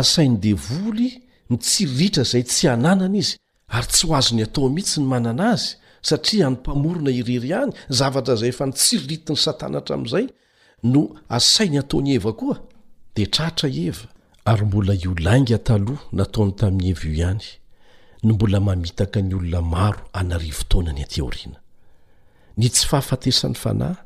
asainy 0.00 0.36
devoly 0.44 1.10
mitsiriritra 1.50 2.22
izay 2.24 2.44
tsy 2.48 2.64
ananana 2.74 3.16
izy 3.22 3.36
ary 3.76 3.86
tsy 3.92 4.06
ho 4.06 4.14
azo 4.18 4.32
ny 4.36 4.42
atao 4.46 4.68
mhitsy 4.74 4.98
ny 5.00 5.06
manana 5.12 5.44
azy 5.56 5.70
satria 6.08 6.46
nympamorona 6.50 7.10
iriry 7.20 7.48
ihany 7.52 7.72
zavatra 7.98 8.34
izay 8.36 8.50
efa 8.54 8.64
nitsiririti 8.70 9.28
ny 9.32 9.38
satana 9.44 9.78
htramin'izay 9.82 10.26
no 10.92 11.02
asainy 11.36 11.78
ataony 11.82 12.08
eva 12.18 12.32
koa 12.38 12.56
dia 13.14 13.26
tratra 13.34 13.68
eva 13.86 14.06
ary 14.44 14.64
mbola 14.68 14.92
iolainga 15.02 15.58
taloha 15.68 16.04
nataony 16.18 16.52
tamin'ny 16.60 16.88
eva 16.92 17.02
io 17.10 17.14
ihany 17.22 17.44
ny 18.24 18.32
mbola 18.32 18.60
mamitaka 18.60 19.20
ny 19.22 19.34
olona 19.36 19.60
maro 19.62 20.08
anari 20.12 20.50
votaona 20.50 20.92
ny 20.92 21.02
anteoriana 21.04 21.58
ny 22.58 22.68
tsy 22.70 22.86
fahafatesan'ny 22.88 23.58
fanahy 23.58 23.98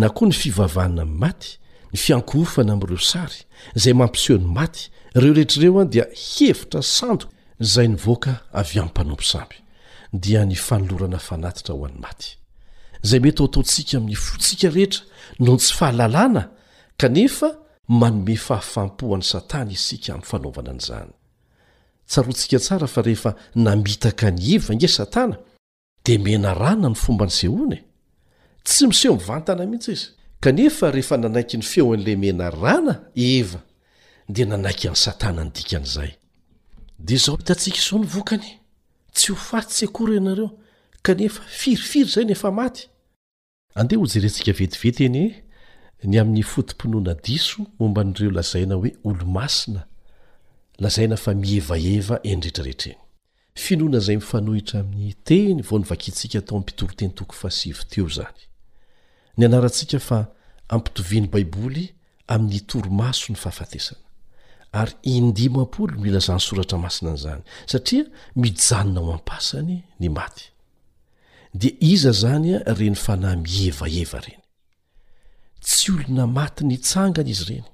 na 0.00 0.08
koa 0.10 0.28
ny 0.28 0.34
fivavahana 0.40 1.02
amin'ny 1.06 1.20
maty 1.22 1.50
ny 1.92 1.98
fiankofana 2.04 2.70
amin'ireo 2.74 2.98
sary 3.12 3.38
izay 3.78 3.94
mampiseho 4.00 4.38
ny 4.42 4.46
maty 4.58 4.82
ireo 5.16 5.32
rehetrareo 5.38 5.80
any 5.82 5.90
dia 5.94 6.06
hevitra 6.28 6.82
sandoka 6.96 7.30
zay 7.74 7.86
nyvoaka 7.94 8.32
avy 8.60 8.76
amin'nympanompo 8.80 9.24
samby 9.32 9.56
dia 10.24 10.40
ny 10.50 10.56
fanolorana 10.66 11.18
fanatitra 11.28 11.72
ho 11.78 11.86
an'ny 11.86 12.00
maty 12.06 12.28
izay 13.04 13.20
mety 13.24 13.40
ao 13.42 13.48
taontsika 13.54 13.94
amin'ny 14.02 14.16
fotsika 14.26 14.68
rehetra 14.76 15.02
no 15.44 15.54
y 15.54 15.58
tsy 15.62 15.72
fahalalàna 15.78 16.42
kanefa 17.02 17.48
manome 18.00 18.34
fahafampohan'ny 18.46 19.22
satana 19.32 19.70
isika 19.78 20.08
amin'ny 20.12 20.26
fanaovana 20.30 20.70
an'izany 20.74 21.12
tsarotsika 22.08 22.58
tsara 22.58 22.86
fa 22.86 23.02
rehefa 23.02 23.30
namitaka 23.66 24.30
ny 24.30 24.38
eva 24.54 24.72
nge 24.74 24.88
satana 24.96 25.36
de 26.04 26.14
mena 26.24 26.50
rana 26.62 26.88
ny 26.92 26.96
fomba 27.04 27.26
ny 27.26 27.32
sehony 27.40 27.78
tsy 28.66 28.86
miseho 28.88 29.14
mivantana 29.16 29.66
mihitsy 29.66 29.92
izy 29.92 30.06
kanefa 30.44 30.86
rehefa 30.94 31.16
nanaiky 31.18 31.56
ny 31.60 31.64
feo 31.70 31.86
an'lay 31.94 32.16
mena 32.24 32.46
rana 32.62 32.94
e 33.16 33.44
de 34.34 34.42
nanaiy 34.50 34.88
ny 34.90 34.96
satananyn'zay 35.04 36.12
d 37.06 37.16
zo 37.24 37.32
hitatsika 37.36 37.80
zao 37.86 37.98
ny 38.02 38.06
vokany 38.14 38.48
tsy 39.16 39.28
hofatytsy 39.32 39.84
akory 39.88 40.14
ianareo 40.18 40.48
knef 41.06 41.34
firifiry 41.60 42.10
zay 42.14 42.24
ne 42.24 42.36
adeh 43.80 43.98
hojerentsika 43.98 44.52
vetivety 44.54 45.02
eny 45.10 45.24
ny 46.04 46.16
amin'ny 46.20 46.44
fotomponoana 46.52 47.14
diso 47.24 47.58
momban'ireo 47.78 48.30
lazaina 48.30 48.74
hoe 48.78 48.90
olomasina 49.04 49.80
lazaina 50.82 51.16
fa 51.16 51.34
mievaeva 51.34 52.20
endrehetrarehetraeny 52.22 53.00
finoana 53.54 53.98
zay 54.02 54.16
mifanohitra 54.18 54.80
amin'ny 54.82 55.12
teny 55.30 55.60
vo 55.62 55.78
nyvakitsika 55.78 56.40
tao 56.42 56.56
ammpitoroteny 56.58 57.12
toko 57.14 57.34
fasivo 57.42 57.82
teo 57.92 58.08
zany 58.16 58.42
ny 59.38 59.46
anaratsika 59.46 60.00
fa 60.08 60.18
ampitoviany 60.76 61.28
baiboly 61.30 61.84
amin'ny 62.26 62.60
toromaso 62.66 63.26
ny 63.30 63.36
fahafatesana 63.38 64.02
ary 64.72 64.94
indima 65.02 65.62
ampolo 65.62 65.98
milazany 66.04 66.40
soratra 66.42 66.78
masina 66.82 67.10
an'izany 67.12 67.42
satria 67.66 68.04
mijanona 68.36 69.00
ho 69.06 69.12
ampasany 69.14 69.76
ny 70.00 70.08
maty 70.10 70.44
dia 71.54 71.72
iza 71.80 72.10
zany 72.12 72.56
a 72.58 72.74
reny 72.74 72.96
fa 72.98 73.14
nahy 73.16 73.36
mievaeva 73.44 74.18
ireny 74.26 74.42
tsy 75.62 75.92
olona 75.94 76.26
maty 76.26 76.64
ny 76.66 76.76
tsangana 76.82 77.28
izy 77.30 77.44
ireny 77.52 77.73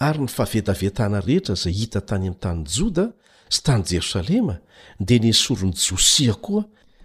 ary 0.00 0.20
ny 0.24 0.28
favetavetana 0.32 1.20
rehetra 1.20 1.52
izay 1.58 1.72
hita 1.76 2.00
tany 2.08 2.26
amin'y 2.28 2.40
tany 2.40 2.60
joda 2.76 3.04
sy 3.52 3.60
tany 3.66 3.82
jerosalema 3.84 4.56
dia 5.06 5.18
nisorony 5.20 5.72
jiosia 5.76 6.34
koa 6.44 6.62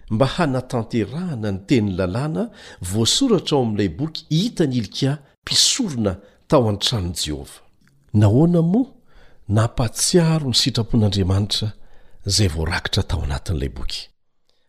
mba 0.10 0.26
hanatanterahana 0.36 1.50
nyteniny 1.56 1.98
lalàna 2.00 2.44
voasoratra 2.92 3.58
ao 3.58 3.64
aminilay 3.66 3.90
boky 3.90 4.26
hita 4.30 4.66
ny 4.66 4.76
ilika 4.80 5.18
mpisorona 5.44 6.16
tao 6.48 6.70
an-tranoni 6.72 7.20
jehovah 7.26 7.56
nahoana 8.14 8.62
moa 8.62 8.88
napatsiaro 9.50 10.48
ny 10.50 10.54
sitrapon'andriamanitra 10.62 11.70
zay 12.26 12.48
voarakitra 12.48 13.04
tao 13.04 13.22
anatin'ilay 13.24 13.70
boky 13.70 14.02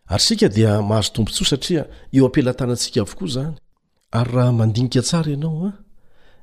ary 0.07 0.23
sika 0.23 0.49
dia 0.49 0.83
mahazo 0.83 1.13
tompontsoa 1.13 1.49
satria 1.51 1.85
eo 2.15 2.27
ampelatanantsika 2.27 3.01
avokoa 3.01 3.29
zany 3.35 3.55
ary 4.19 4.31
raha 4.33 4.53
mandinika 4.53 5.03
tsara 5.03 5.31
ianao 5.33 5.67
a 5.67 5.69
ah, 5.69 5.86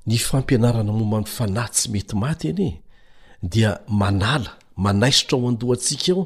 ny 0.07 0.17
fampianarana 0.19 0.91
momba 0.91 1.17
n'ny 1.21 1.27
fanahy 1.29 1.69
tsy 1.71 1.89
mety 1.91 2.13
maty 2.15 2.49
an 2.51 2.59
e 2.59 2.71
dia 3.41 3.79
manala 3.87 4.57
manaisotra 4.75 5.37
ao 5.37 5.47
andoha 5.49 5.73
antsika 5.77 6.11
aho 6.11 6.25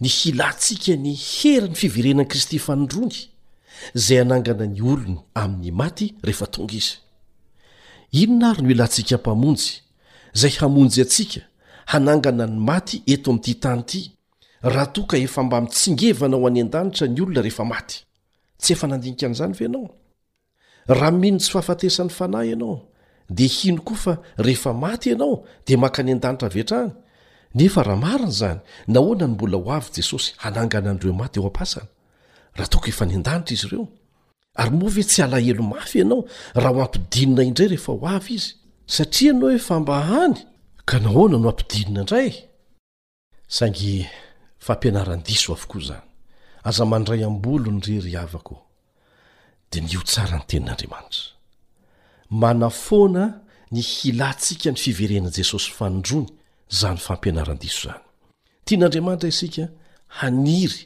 ny 0.00 0.08
hilantsika 0.08 0.96
ny 0.96 1.12
hery 1.14 1.68
ny 1.68 1.74
fiverena'i 1.76 2.26
kristy 2.28 2.58
fanondrony 2.58 3.28
izay 3.94 4.18
hanangana 4.18 4.66
ny 4.66 4.80
olony 4.80 5.18
amin'ny 5.34 5.70
maty 5.72 6.14
rehefa 6.22 6.46
tonga 6.46 6.74
izy 6.74 6.94
inona 8.12 8.50
ary 8.50 8.62
no 8.62 8.70
ilahntsika 8.70 9.16
mpamonjy 9.18 9.68
izay 10.34 10.50
hamonjy 10.60 11.00
antsika 11.02 11.40
hanangana 11.86 12.46
ny 12.46 12.56
maty 12.58 13.02
eto 13.06 13.30
amin'ity 13.30 13.54
tany 13.54 13.80
ity 13.84 14.12
raha 14.62 14.86
toka 14.86 15.16
efa 15.18 15.42
mbamitsingevaana 15.42 16.36
ao 16.36 16.46
any 16.46 16.60
an-danitra 16.60 17.06
ny 17.08 17.20
olona 17.20 17.40
rehefa 17.42 17.64
maty 17.64 17.96
tsy 18.62 18.72
efa 18.72 18.86
nandinika 18.88 19.26
an'izany 19.26 19.52
ve 19.52 19.64
ianao 19.64 19.88
raha 20.88 21.10
mino 21.10 21.38
tsy 21.38 21.50
fahafatesan'ny 21.52 22.08
fanahy 22.10 22.50
ianao 22.50 22.89
di 23.36 23.46
hino 23.46 23.80
koa 23.86 23.96
fa 24.04 24.14
rehefa 24.44 24.70
maty 24.82 25.06
ianao 25.10 25.34
dea 25.66 25.78
manka 25.82 26.00
any 26.02 26.12
an-danitra 26.14 26.46
avetraany 26.50 26.92
nefa 27.58 27.80
raha 27.86 27.98
marina 28.04 28.30
zany 28.38 28.60
nahoana 28.94 29.26
ny 29.28 29.32
mbola 29.34 29.56
ho 29.62 29.68
avy 29.78 29.90
jesosy 29.96 30.30
hanangana 30.42 30.88
an'ireo 30.90 31.14
maty 31.22 31.36
eo 31.38 31.46
ampasana 31.50 31.88
raha 32.56 32.68
toko 32.72 32.86
efa 32.92 33.04
ny 33.08 33.14
an-danitra 33.18 33.52
izy 33.56 33.66
ireo 33.68 33.84
ary 34.60 34.72
moavae 34.80 35.04
tsy 35.10 35.18
alahelo 35.26 35.62
mafy 35.72 35.96
ianao 36.02 36.20
raha 36.62 36.74
ho 36.76 36.82
ampidinina 36.86 37.42
indray 37.48 37.68
rehefa 37.72 37.92
ho 37.92 37.98
avy 38.16 38.34
izy 38.38 38.50
satria 38.94 39.30
anao 39.32 39.48
hoe 39.50 39.60
famba 39.68 39.94
hany 40.10 40.36
ka 40.88 40.96
nahoana 41.04 41.36
no 41.42 41.48
ampidinina 41.52 41.98
indray 42.02 42.30
saingy 43.56 43.90
fampianaran-diso 44.66 45.50
avokoa 45.56 45.80
izany 45.84 46.06
aza 46.68 46.82
mandray 46.92 47.20
ambolo 47.30 47.70
ny 47.72 47.80
rery 47.94 48.12
hava 48.20 48.40
ko 48.46 48.54
dia 49.70 49.78
nio 49.86 50.02
tsara 50.08 50.36
ny 50.40 50.44
tenin'andriamanitra 50.50 51.39
manafoana 52.30 53.40
ny 53.72 53.80
hilantsika 53.82 54.70
ny 54.70 54.76
fiverenan'i 54.78 55.32
jesosy 55.42 55.70
fanondrony 55.78 56.26
izany 56.72 56.98
fampianaran-diso 57.06 57.82
izany 57.88 58.04
tian'andriamanitra 58.66 59.28
isika 59.34 59.64
haniry 60.18 60.80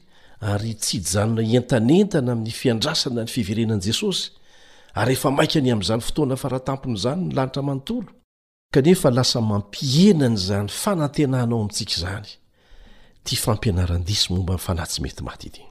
ary 0.53 0.73
tsy 0.75 0.97
dijanona 1.05 1.43
entanentana 1.59 2.31
amin'ny 2.33 2.53
fiandrasana 2.61 3.21
ny 3.25 3.29
fiverenan'i 3.37 3.83
jesosy 3.89 4.23
ary 5.01 5.15
refa 5.15 5.29
mainka 5.37 5.59
any 5.59 5.71
amin'izany 5.73 6.01
fotoana 6.07 6.35
faratampon'izany 6.43 7.21
ny 7.25 7.31
lanitra 7.37 7.63
manontolo 7.69 8.09
kanefa 8.75 9.09
lasa 9.17 9.39
mampihenany 9.51 10.35
izany 10.43 10.69
fanantenanao 10.83 11.59
amintsika 11.61 11.93
izany 11.99 12.29
tya 13.25 13.35
fampianaran-diso 13.45 14.29
momba 14.35 14.53
ny 14.57 14.61
fanahtsy 14.67 14.99
mety 15.05 15.23
maty 15.29 15.47
ityzy 15.49 15.67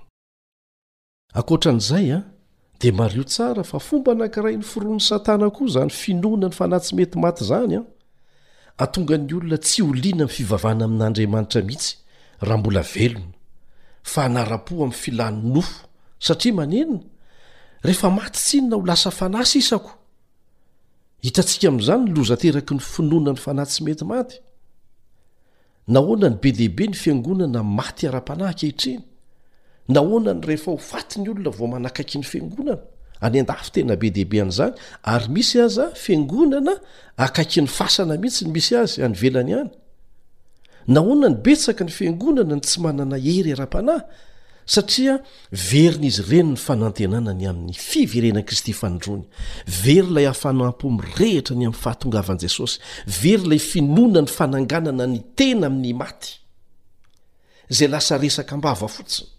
de 2.83 2.91
mario 2.91 3.23
tsara 3.23 3.63
fa 3.71 3.79
fomba 3.87 4.11
nankirai 4.13 4.57
ny 4.57 4.63
foroany 4.71 4.99
satana 5.09 5.47
koa 5.55 5.67
izany 5.69 5.89
finoana 6.01 6.47
ny 6.49 6.53
fanay 6.57 6.79
tsy 6.83 6.93
mety 6.97 7.15
maty 7.23 7.43
zany 7.49 7.75
an 7.77 7.85
ah. 7.85 8.83
atonga 8.83 9.15
ny 9.17 9.33
olona 9.37 9.57
tsy 9.65 9.79
oliana 9.89 10.23
ami'ny 10.23 10.29
fivavahna 10.35 10.83
amin'andriamanitra 10.87 11.61
mihitsy 11.67 11.91
raha 12.47 12.57
mbola 12.59 12.81
velona 12.93 13.31
fa 14.11 14.19
anara-po 14.27 14.73
ami'ny 14.85 14.97
filan'ny 15.01 15.49
nofo 15.53 15.75
satria 16.25 16.53
manenina 16.59 16.97
rehefa 17.85 18.07
maty 18.19 18.31
tsyiny 18.45 18.67
na 18.69 18.75
ho 18.75 18.81
lasa 18.89 19.09
fana 19.19 19.39
sisako 19.51 19.91
hitantsika 21.23 21.67
amin'izany 21.69 22.01
nyloza 22.07 22.35
teraky 22.41 22.73
ny 22.77 22.81
finoana 22.91 23.31
ny 23.35 23.39
fanah 23.45 23.65
tsy 23.71 23.79
mety 23.85 24.05
maty 24.11 24.35
nahoana 25.93 26.27
ny 26.29 26.35
be 26.41 26.49
dehibe 26.57 26.85
ny 26.89 26.95
fiangonana 27.01 27.59
maty 27.79 28.03
ara-panahakhitriny 28.11 28.99
nahonany 29.87 30.41
rehefa 30.45 30.71
o 30.71 30.77
fatiny 30.77 31.29
olona 31.29 31.49
vo 31.49 31.67
manakaiky 31.67 32.17
ny 32.19 32.23
fengonana 32.23 32.77
any 33.23 33.41
ndafy 33.43 33.71
tena 33.71 33.95
be 33.99 34.09
debe 34.11 34.41
an 34.41 34.51
zany 34.51 34.73
arymisy 35.03 35.59
aza 35.61 35.89
fengonana 35.95 36.71
akaiky 37.17 37.61
'ny 37.61 37.67
fasana 37.67 38.17
mihitsyny 38.17 38.51
misy 38.51 38.75
azy 38.75 39.03
any 39.03 39.13
velanyanynahoanany 39.15 41.35
betska 41.43 41.83
ny 41.83 41.91
fengonana 41.91 42.53
n 42.55 42.61
tsy 42.61 42.79
manana 42.79 43.17
ery 43.17 43.51
ara-panahy 43.51 44.01
saia 44.65 45.19
verin'izy 45.51 46.21
renyny 46.29 46.55
fanatenana 46.57 47.33
ny 47.35 47.43
amin'ny 47.47 47.73
fiverenankristy 47.75 48.71
fandrony 48.73 49.23
verylay 49.67 50.23
afan 50.27 50.61
ampomirehitra 50.63 51.55
ny 51.59 51.67
am'ny 51.67 51.75
fahatongavan 51.83 52.39
jesosy 52.39 52.79
very 53.07 53.37
lay 53.43 53.59
finona 53.59 54.21
ny 54.23 54.27
fananganana 54.31 55.03
ny 55.07 55.19
tena 55.35 55.67
amin'ny 55.67 55.91
maty 55.93 56.39
zay 57.69 57.87
lasa 57.91 58.15
resaka 58.17 58.55
mbava 58.57 58.87
fotsiny 58.87 59.32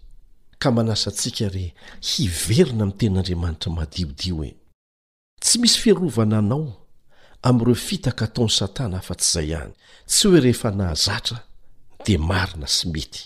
kamanasa 0.65 1.09
tsika 1.17 1.47
re 1.55 1.65
hiverina 2.09 2.81
ami'ny 2.83 2.93
tenin'andriamanitra 2.99 3.69
madiodio 3.77 4.35
he 4.45 4.51
tsy 5.43 5.55
misy 5.61 5.77
fiarovana 5.81 6.37
anao 6.41 6.67
am'ireo 7.49 7.77
fitaka 7.87 8.23
ataon'ny 8.29 8.55
satana 8.59 8.95
afa-tsy 9.01 9.29
izay 9.33 9.49
hany 9.57 9.73
tsy 10.09 10.23
hoe 10.29 10.39
rehefa 10.45 10.69
nahazatra 10.77 11.37
dea 12.05 12.19
marina 12.29 12.67
sy 12.77 12.85
mety 12.93 13.21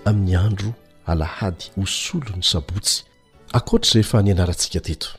amin'ny 0.08 0.34
andro 0.46 0.70
alahady 1.12 1.64
hosolo 1.78 2.30
ny 2.40 2.44
sabotsy 2.52 2.96
akoatra 3.58 3.88
izay 3.90 4.02
efa 4.06 4.18
nyanarantsika 4.26 4.80
teto 4.88 5.10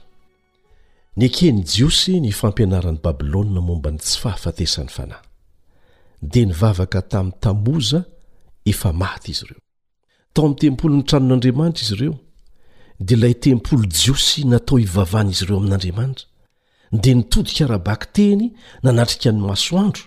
nyekeny 1.19 1.59
jiosy 1.71 2.13
ny 2.25 2.31
fampianaran'i 2.41 2.99
babilônna 3.05 3.59
momba 3.67 3.89
ny 3.93 3.99
tsy 3.99 4.15
fahafatesany 4.23 4.91
fanay 4.97 5.21
dia 6.21 6.45
nyvavaka 6.45 7.01
tamin'ny 7.01 7.35
tamoza 7.39 8.05
efa 8.65 8.93
maty 8.93 9.31
izy 9.31 9.43
ireo 9.45 9.59
tao 10.33 10.45
amin'ny 10.45 10.59
tempolony 10.61 11.03
tranon'andriamanitra 11.05 11.81
izy 11.83 11.93
ireo 11.95 12.13
dia 12.99 13.17
ilay 13.17 13.33
tempolo 13.35 13.83
jiosy 13.85 14.43
natao 14.45 14.77
hivavana 14.77 15.31
izy 15.31 15.43
ireo 15.45 15.57
amin'andriamanitra 15.57 16.25
dia 16.91 17.13
nitodikarahabaky 17.15 18.07
teny 18.17 18.45
nanatrika 18.83 19.31
ny 19.31 19.41
masoandro 19.49 20.03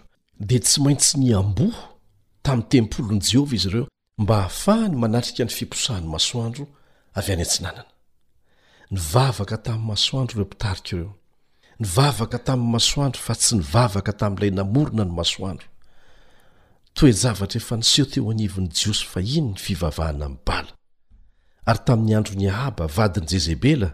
dia 0.48 0.60
tsy 0.60 0.80
maintsy 0.82 1.18
ny 1.18 1.32
amboho 1.34 1.82
tamin'ny 2.42 2.68
tempolin'y 2.68 3.28
jehova 3.30 3.54
izy 3.54 3.68
ireo 3.68 3.86
mba 4.18 4.34
hahafahany 4.42 4.96
manatrika 4.96 5.44
ny 5.44 5.50
fiposahan'ny 5.58 6.08
masoandro 6.10 6.66
avy 7.14 7.32
any 7.32 7.42
antsinanana 7.44 7.84
ny 8.90 8.98
vavaka 9.12 9.56
tamin'ny 9.56 9.86
masoandro 9.92 10.34
ireo 10.34 10.46
mpitarika 10.50 10.96
ireo 10.96 11.12
ny 11.78 11.86
vavaka 11.96 12.38
tamin'ny 12.38 12.72
masoandro 12.74 13.20
fa 13.26 13.34
tsy 13.34 13.54
nyvavaka 13.56 14.12
tamin'ilay 14.20 14.50
namorina 14.50 15.04
ny 15.04 15.12
masoandro 15.14 15.66
toe 17.00 17.12
javatra 17.12 17.56
efa 17.58 17.76
niseho 17.76 18.06
teo 18.12 18.30
anivony 18.30 18.68
jiosy 18.68 19.04
fa 19.08 19.20
iny 19.20 19.48
ny 19.54 19.56
fivavahana 19.64 20.26
min'ny 20.28 20.40
bala 20.46 20.72
ary 21.70 21.80
tamin'ny 21.86 22.16
androny 22.18 22.46
ahaba 22.52 22.84
vadini 22.96 23.26
jezebela 23.32 23.88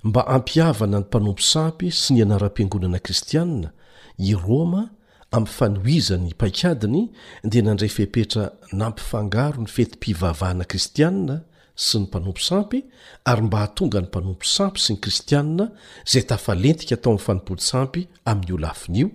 mba 0.04 0.26
ampihavana 0.26 0.98
ny 1.00 1.04
mpanompo 1.06 1.42
sampy 1.42 1.90
sy 1.94 2.14
ny 2.16 2.22
anaram-piangonana 2.24 2.98
kristianna 3.00 3.70
i 4.18 4.34
roma 4.34 4.88
ampifanohoiza 5.30 6.16
ny 6.18 6.34
paikadiny 6.34 7.06
dia 7.44 7.62
nandray 7.62 7.88
fepetra 7.88 8.50
nampifangaro 8.72 9.58
ny 9.62 9.66
fetym-pivavahana 9.70 10.64
kristianina 10.66 11.40
sy 11.82 11.98
ny 12.02 12.08
mpanompo 12.08 12.40
sampy 12.44 12.80
ary 13.28 13.42
mba 13.46 13.58
hahatonga 13.62 14.00
ny 14.02 14.06
mpanompo 14.10 14.44
sampy 14.46 14.80
sy 14.82 14.92
ny 14.94 14.98
kristianna 15.00 15.66
zay 16.12 16.22
tafalentika 16.30 16.96
tao 17.00 17.12
anyfanopoly 17.16 17.62
sampy 17.64 18.02
amin''yolafinio 18.28 19.08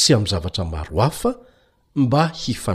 sy 0.00 0.14
am'y 0.14 0.28
zavatra 0.32 0.64
maroafa 0.72 1.30
mba 2.02 2.22
hidyoa 2.40 2.74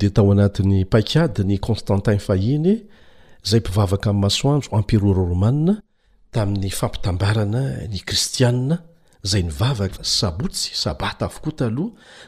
detaanat'y 0.00 0.84
paikadny 0.92 1.56
constantn 1.66 2.10
ay 2.18 2.82
zay 3.48 3.60
mpivavaka 3.62 4.08
mmasoandro 4.12 4.70
ampirororomana 4.78 5.74
tamin'ny 6.34 6.70
fampitambarana 6.80 7.62
ny 7.92 7.98
kristiana 8.08 8.76
zay 9.30 9.42
nivavaka 9.48 10.00
sabotsy 10.18 10.70
sabataaotaa 10.82 11.70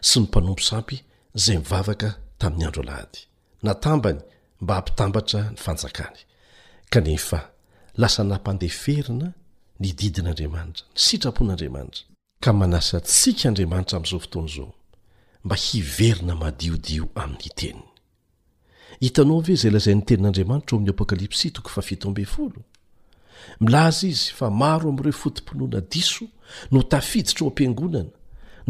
sy 0.09 0.15
ny 0.21 0.25
mpanompo 0.29 0.63
sampy 0.71 0.97
zay 1.45 1.57
mivavaka 1.59 2.09
tamin'yadoahad 2.41 3.15
mba 4.61 4.75
hampitambatra 4.75 5.40
ny 5.53 5.57
fanjakany 5.61 6.19
kanefa 6.90 7.40
lasa 8.01 8.23
nampandeferina 8.31 9.29
ny 9.83 9.88
didin'andriamanitra 9.99 10.85
ny 10.95 10.99
sitrapoan'andriamanitra 11.07 12.05
ka 12.42 12.51
manasa 12.61 12.99
tsika 13.09 13.45
andriamanitra 13.51 13.95
amin'izao 13.97 14.21
fotoana 14.25 14.49
izao 14.53 14.71
mba 15.45 15.55
hiverina 15.66 16.35
madiodio 16.42 17.05
amin'ny 17.23 17.51
teniny 17.59 17.90
hitanao 19.05 19.38
ve 19.47 19.53
izay 19.59 19.71
lazayny 19.75 20.03
tenin'andriamanitra 20.09 20.73
o 20.77 20.77
amin'ny 20.79 20.92
apokalipsy 20.95 21.49
toko 21.55 21.69
fa 21.75 21.83
fito 21.88 22.05
ambe' 22.09 22.25
folo 22.35 22.61
milaza 23.62 24.07
izy 24.12 24.31
fa 24.38 24.47
maro 24.62 24.87
am'ireo 24.92 25.16
fotim-ponoana 25.23 25.81
diso 25.92 26.25
no 26.73 26.81
tafiditra 26.90 27.42
o 27.47 27.53
am-piangonana 27.53 28.11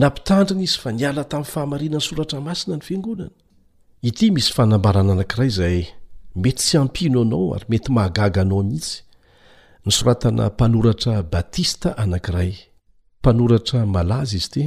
nampitandrina 0.01 0.63
izy 0.67 0.79
fa 0.83 0.91
niala 0.99 1.23
tamin'ny 1.31 1.53
fahamarinany 1.55 2.03
soratra 2.09 2.39
masina 2.49 2.75
ny 2.77 2.83
fiangonana 2.89 3.33
ity 4.09 4.31
misy 4.31 4.51
fanambarana 4.55 5.13
anankiray 5.13 5.49
zay 5.59 5.79
mety 6.43 6.63
tsy 6.65 6.75
ampino 6.83 7.19
anao 7.23 7.55
ary 7.57 7.67
mety 7.73 7.91
mahagaga 7.97 8.41
anao 8.43 8.61
amhihitsy 8.61 8.95
nysoratana 9.87 10.47
mpanoratra 10.51 11.23
batista 11.33 11.89
anankiray 12.03 12.53
mpanoratra 13.21 13.81
malazy 13.95 14.37
izy 14.37 14.47
ity 14.47 14.63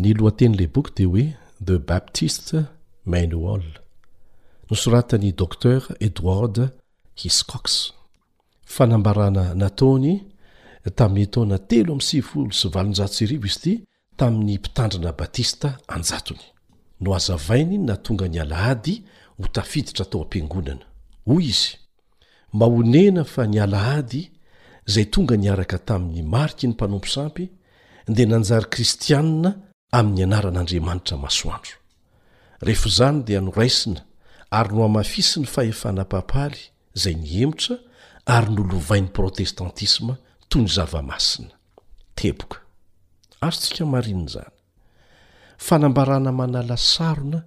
ny 0.00 0.08
lohantenyla 0.18 0.66
boky 0.74 0.90
te 0.96 1.04
hoe 1.10 1.24
tde 1.60 1.74
baptist 1.90 2.46
manuel 3.12 3.64
nysoratany 4.70 5.28
docter 5.32 5.80
edward 6.00 6.56
hiscox 7.22 7.92
fanambarana 8.74 9.44
nataony 9.60 10.12
tamin'ny 10.98 11.30
taona 11.32 11.58
telo 11.68 11.90
am'sivyfolo 11.96 12.50
sy 12.60 12.66
valonjatosrivo 12.74 13.46
izy 13.52 13.58
ity 13.58 13.72
tamin'ny 14.18 14.52
mpitandrana 14.58 15.10
batista 15.20 15.68
aj 15.88 16.02
no 17.04 17.12
azavainy 17.14 17.78
na 17.78 17.96
tonga 17.96 18.26
ny 18.28 18.40
alahady 18.44 18.94
ho 19.40 19.44
tafiditra 19.54 20.04
tao 20.10 20.22
am-piangonana 20.24 20.84
hoy 21.26 21.44
izy 21.52 21.72
mba 22.52 22.66
honena 22.74 23.22
fa 23.34 23.42
ny 23.52 23.58
alahady 23.66 24.22
izay 24.88 25.06
tonga 25.14 25.36
niaraka 25.42 25.76
tamin'ny 25.88 26.22
mariky 26.34 26.64
ny 26.66 26.72
mpanomposampy 26.74 27.44
dia 28.14 28.26
nanjary 28.32 28.66
kristianina 28.74 29.50
amin'ny 29.98 30.22
anaran'andriamanitra 30.26 31.16
masoandro 31.24 31.76
rehefa 32.66 32.88
izany 32.92 33.18
dia 33.28 33.40
noraisina 33.48 34.00
ary 34.58 34.72
no 34.76 34.82
hamafisy 34.86 35.36
ny 35.40 35.46
fahefana 35.54 36.02
papaly 36.14 36.60
zay 37.02 37.14
niemotra 37.26 37.76
ary 38.36 38.50
nolovain'ny 38.56 39.10
protestantisma 39.18 40.14
toy 40.50 40.62
ny 40.64 40.68
zavamasina 40.76 41.52
teboka 42.18 42.58
aro 43.44 43.56
tsika 43.60 43.84
marina 43.94 44.24
izany 44.30 44.53
baraamanalasanaopen 45.60 47.46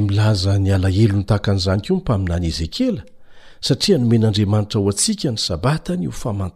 milaza 0.00 0.54
nialahelo 0.58 1.16
ny 1.18 1.24
tahakan'izany 1.28 1.80
koa 1.80 1.96
nmpaminany 1.98 2.46
ezekiela 2.46 3.02
satria 3.66 3.98
nomen'andriamanitra 3.98 4.78
ho 4.80 4.88
antsika 4.92 5.28
ny 5.32 5.38
sabatany 5.48 6.06
ho 6.06 6.12
fana 6.12 6.50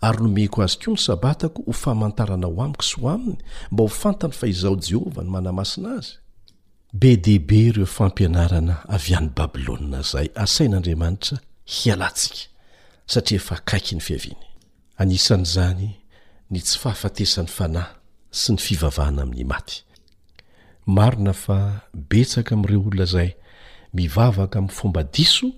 ary 0.00 0.20
nomeko 0.24 0.58
azy 0.64 0.78
koa 0.82 0.92
ny 0.94 0.98
sabatako 1.06 1.60
ho 1.66 1.72
famantarana 1.72 2.46
ho 2.46 2.62
amiko 2.64 2.82
sy 2.88 2.96
ho 3.00 3.06
aminy 3.10 3.42
mba 3.70 3.82
ho 3.84 3.88
fantany 3.88 4.32
fahizaho 4.32 4.76
jehovah 4.76 5.24
ny 5.24 5.30
manamasina 5.30 5.88
azy 5.98 6.14
be 7.00 7.16
de 7.16 7.38
be 7.44 7.56
ireo 7.68 7.84
fampianarana 7.86 8.76
avy 8.94 9.12
an'n' 9.18 9.32
babylona 9.36 9.98
zay 10.06 10.28
asain'andriamanitra 10.44 11.36
hialantsika 11.64 12.48
satria 13.12 13.40
fa 13.44 13.56
kaiky 13.68 13.96
ny 13.96 14.00
fihaviany 14.06 14.46
anisan'izany 15.02 15.84
ny 16.50 16.58
tsy 16.64 16.78
fahafatesan'ny 16.82 17.52
fanahy 17.56 17.94
sy 18.40 18.54
ny 18.54 18.60
fivavahana 18.64 19.26
amin'ny 19.26 19.44
maty 19.50 19.78
marina 20.96 21.34
fa 21.44 21.58
betsaka 22.10 22.50
ami'ireo 22.56 22.80
olona 22.88 23.06
zay 23.14 23.30
mivavaka 23.96 24.56
amin'ny 24.58 24.76
fomba 24.78 25.02
diso 25.14 25.48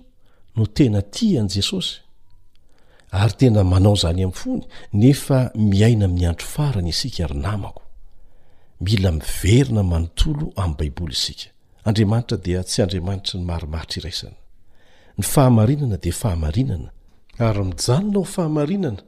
no 0.55 0.63
tena 0.77 1.01
ti 1.15 1.27
an' 1.39 1.49
jesosy 1.55 1.95
ary 3.21 3.35
tena 3.39 3.61
manao 3.71 3.95
izany 3.99 4.21
amin'ny 4.25 4.39
fony 4.41 4.63
nefa 5.01 5.37
miaina 5.71 6.03
amin'ny 6.05 6.25
andro 6.31 6.47
farany 6.55 6.89
isika 6.95 7.31
ry 7.31 7.37
namako 7.45 7.81
mila 8.81 9.11
miverina 9.11 9.83
manontolo 9.83 10.45
amin'ny 10.61 10.77
baiboly 10.79 11.15
isika 11.19 11.47
andriamanitra 11.87 12.37
dia 12.45 12.59
tsy 12.67 12.79
andriamanitra 12.85 13.33
ny 13.39 13.43
marimaritra 13.51 13.97
iraisana 14.01 14.37
ny 15.17 15.23
fahamarinana 15.33 15.97
de 16.03 16.11
fahamarinana 16.21 16.89
ary 17.47 17.61
mi'janona 17.69 18.17
ho 18.21 18.25
fahamarinana 18.35 19.01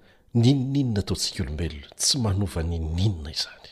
ninninona 0.43 1.01
taontsika 1.07 1.39
olombelona 1.43 1.87
tsy 2.01 2.15
manova 2.25 2.61
ny 2.69 2.75
ninona 2.99 3.29
izany 3.37 3.67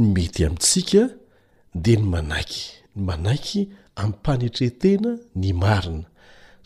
ny 0.00 0.04
mety 0.14 0.40
amintsika 0.48 1.02
di 1.84 1.92
ny 1.98 2.04
manaiky 2.14 2.64
ny 2.96 3.00
manaiky 3.08 3.60
ami'y 4.02 4.12
mpanetrehtena 4.18 5.10
ny 5.40 5.50
marina 5.62 6.06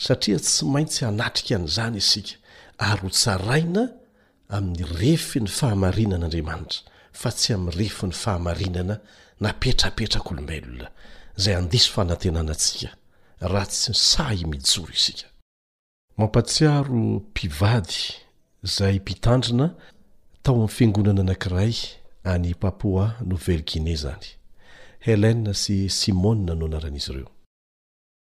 satria 0.04 0.38
tsy 0.46 0.60
maintsy 0.72 1.00
anatrika 1.10 1.52
an'izany 1.58 1.96
isika 2.04 2.34
ary 2.88 3.02
ho 3.04 3.08
tsaraina 3.18 3.82
amin'ny 4.56 4.82
refy 5.00 5.38
ny 5.44 5.50
fahamarinan'andriamanitra 5.58 6.80
fa 7.20 7.30
tsy 7.30 7.52
am'refo 7.54 8.06
'ny 8.06 8.12
fahamarinana 8.14 8.96
napetrapetrak' 9.40 10.30
olombay 10.32 10.60
lona 10.64 10.88
zay 11.36 11.54
andiso 11.54 11.90
fanantenana 11.92 12.52
atsika 12.52 12.88
raha 13.40 13.66
tsy 13.66 13.92
say 13.94 14.44
mijoro 14.44 14.92
isika 14.92 15.26
mampatsiaro 16.16 16.94
mpivady 16.94 17.98
zay 18.62 18.96
mpitandrina 18.98 19.74
tao 20.42 20.54
amin'ny 20.54 20.72
fiangonana 20.76 21.20
anankiray 21.20 21.74
any 22.24 22.54
papoas 22.54 23.12
nouvelle 23.26 23.64
ginés 23.70 24.00
zany 24.04 24.28
helena 25.06 25.54
sy 25.54 25.88
simona 25.88 26.54
no 26.54 26.66
anaran'izy 26.66 27.12
ireo 27.12 27.30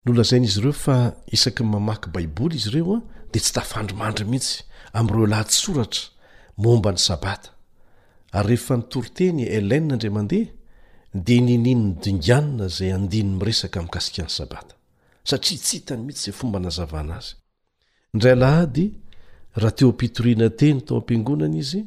nolnazain'izy 0.05 0.59
ireo 0.59 0.73
fa 0.73 0.97
isaky 1.27 1.63
mamaky 1.63 2.09
baiboly 2.13 2.55
izy 2.55 2.69
ireo 2.69 2.95
a 2.97 3.01
de 3.31 3.39
tsy 3.39 3.51
tafandrimandry 3.53 4.25
mihitsy 4.25 4.63
am'ireo 4.93 5.25
lahtsoratra 5.27 6.01
momba 6.57 6.91
ny 6.91 6.97
sabata 6.97 7.56
ry 8.43 8.47
rehefa 8.53 8.77
nitoriteny 8.77 9.41
elena 9.57 9.93
andriamandeha 9.95 10.51
de 11.27 11.35
nininy 11.47 11.73
ny 11.85 11.93
dinganna 12.03 12.65
zay 12.77 12.91
andinn 12.97 13.31
miresaka 13.39 13.79
mikasikan'ny 13.85 14.29
sabata 14.37 14.73
satria 15.29 15.57
tsy 15.63 15.77
hitany 15.77 16.01
mihitsy 16.05 16.25
zay 16.31 16.33
fomba 16.39 16.59
nazavana 16.65 17.13
azy 17.19 17.33
ndraylahady 18.15 18.85
raha 19.61 19.71
teo 19.77 19.89
ampitorina 19.93 20.47
teny 20.59 20.77
tao 20.85 20.95
ampiangonany 21.01 21.55
izy 21.63 21.81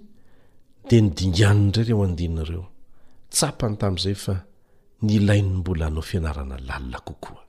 de 0.89 0.97
nydinganna 1.05 1.71
ray 1.77 1.85
reo 1.89 1.99
adinnareo 2.07 2.65
tsapany 3.35 3.75
tam'zay 3.83 4.15
fa 4.25 4.35
nlai 5.07 5.41
mbolaanao 5.59 6.03
fianaanaala 6.11 6.99
ooa 7.11 7.41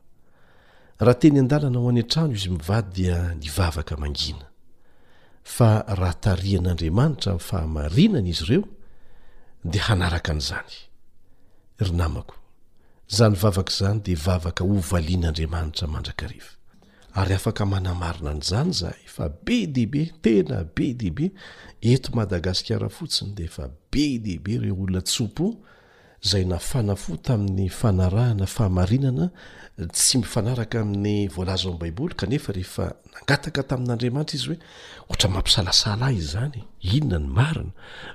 rahateny 1.06 1.38
andalana 1.44 1.78
ho 1.84 1.88
any 1.92 2.02
antrano 2.04 2.34
izy 2.38 2.50
mivadia 2.58 3.16
a 5.60 5.72
rahatarian'andriamanitra 6.02 7.30
myfahamarinana 7.38 8.30
izy 8.34 8.44
ireo 8.48 8.64
de 9.62 9.80
hanaraka 9.80 10.32
an'izany 10.34 10.74
ry 11.82 11.92
namako 11.94 12.38
zany 13.16 13.36
vavaka 13.42 13.74
zany 13.80 14.00
de 14.06 14.16
vavaka 14.16 14.64
hovalian'andriamanitra 14.66 15.88
mandrakareva 15.94 16.52
ary 17.22 17.34
afaka 17.40 17.64
manamarina 17.74 18.30
an'izany 18.34 18.72
za 18.82 18.92
efa 19.06 19.30
be 19.46 19.66
dehibe 19.76 20.04
tena 20.26 20.64
be 20.76 20.92
dehibe 20.98 21.30
ento 21.94 22.10
madagasikara 22.18 22.90
fotsiny 22.90 23.32
de 23.38 23.44
efa 23.50 23.66
be 23.94 24.04
dehibe 24.26 24.58
reo 24.66 24.76
olonatsopo 24.82 25.46
zay 26.22 26.46
na 26.46 26.60
fanafo 26.60 27.16
tamin'ny 27.24 27.70
fanarahana 27.80 28.46
fahamarinana 28.56 29.26
tsy 29.94 30.18
mifanaraka 30.22 30.76
amin'ny 30.84 31.28
voalazo 31.34 31.68
ami'n 31.70 31.80
baiboly 31.82 32.14
kanefa 32.22 32.50
rehefa 32.58 32.86
nangataka 33.14 33.62
tamin'andriamanitra 33.72 34.36
izy 34.40 34.48
hoe 34.54 34.60
oatra 35.12 35.28
mampisalasala 35.36 36.08
izy 36.20 36.30
zany 36.34 36.60
inona 36.94 37.18
ny 37.22 37.26
marina 37.38 37.72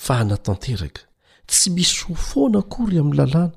fa 0.04 0.12
hanatanteraka 0.20 1.02
tsy 1.50 1.66
misy 1.76 1.96
ho 2.06 2.14
foana 2.28 2.58
akory 2.64 2.96
amin'ny 3.00 3.16
lalàna 3.20 3.54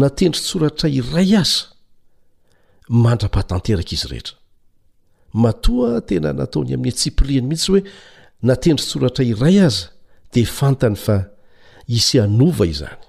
natendry 0.00 0.40
tsoratra 0.46 0.88
iray 0.98 1.32
aza 1.42 1.64
mandra-patanteraka 3.04 3.92
izy 3.96 4.06
rehetra 4.12 4.36
matoa 5.42 5.90
tena 6.08 6.28
nataony 6.38 6.70
amin'ny 6.76 6.94
tsiprieny 6.98 7.46
mihitsy 7.48 7.70
hoe 7.72 7.82
na 8.46 8.54
tendry 8.62 8.84
tsoratra 8.88 9.24
iray 9.32 9.56
aza 9.68 9.84
de 10.32 10.40
fantany 10.58 10.96
fa 11.04 11.16
isy 11.98 12.16
anova 12.26 12.66
izany 12.74 13.02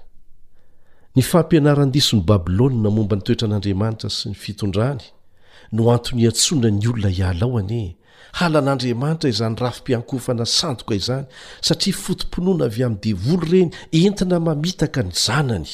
ny 1.16 1.22
fampianaran-dison'ny 1.24 2.20
babilôny 2.28 2.74
na 2.84 2.90
momba 2.92 3.16
nytoetra 3.16 3.46
an'andriamanitra 3.48 4.08
sy 4.12 4.28
ny 4.30 4.36
fitondrany 4.36 5.00
no 5.76 5.88
antony 5.94 6.26
antsonany 6.28 6.76
olona 6.90 7.08
hialao 7.18 7.52
ane 7.60 7.80
hala 8.38 8.58
an'andriamanitra 8.60 9.28
izany 9.32 9.56
rafi-piankohfana 9.64 10.44
sandoka 10.58 10.92
izany 11.00 11.24
satria 11.68 11.96
fotomponoana 12.04 12.64
avy 12.68 12.82
amin'ny 12.88 13.02
devoly 13.08 13.46
ireny 13.52 13.70
entina 14.08 14.38
mamitaka 14.48 15.00
ny 15.08 15.12
zanany 15.26 15.70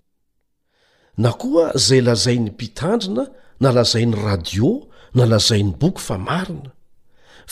na 1.23 1.31
koa 1.41 1.67
izay 1.79 2.01
lazain'ny 2.09 2.51
mpitandrina 2.55 3.23
na 3.63 3.69
lazain'ny 3.77 4.15
radio 4.27 4.71
na 5.17 5.25
lazain'ny 5.33 5.75
boky 5.81 6.03
fa 6.09 6.17
marina 6.29 6.71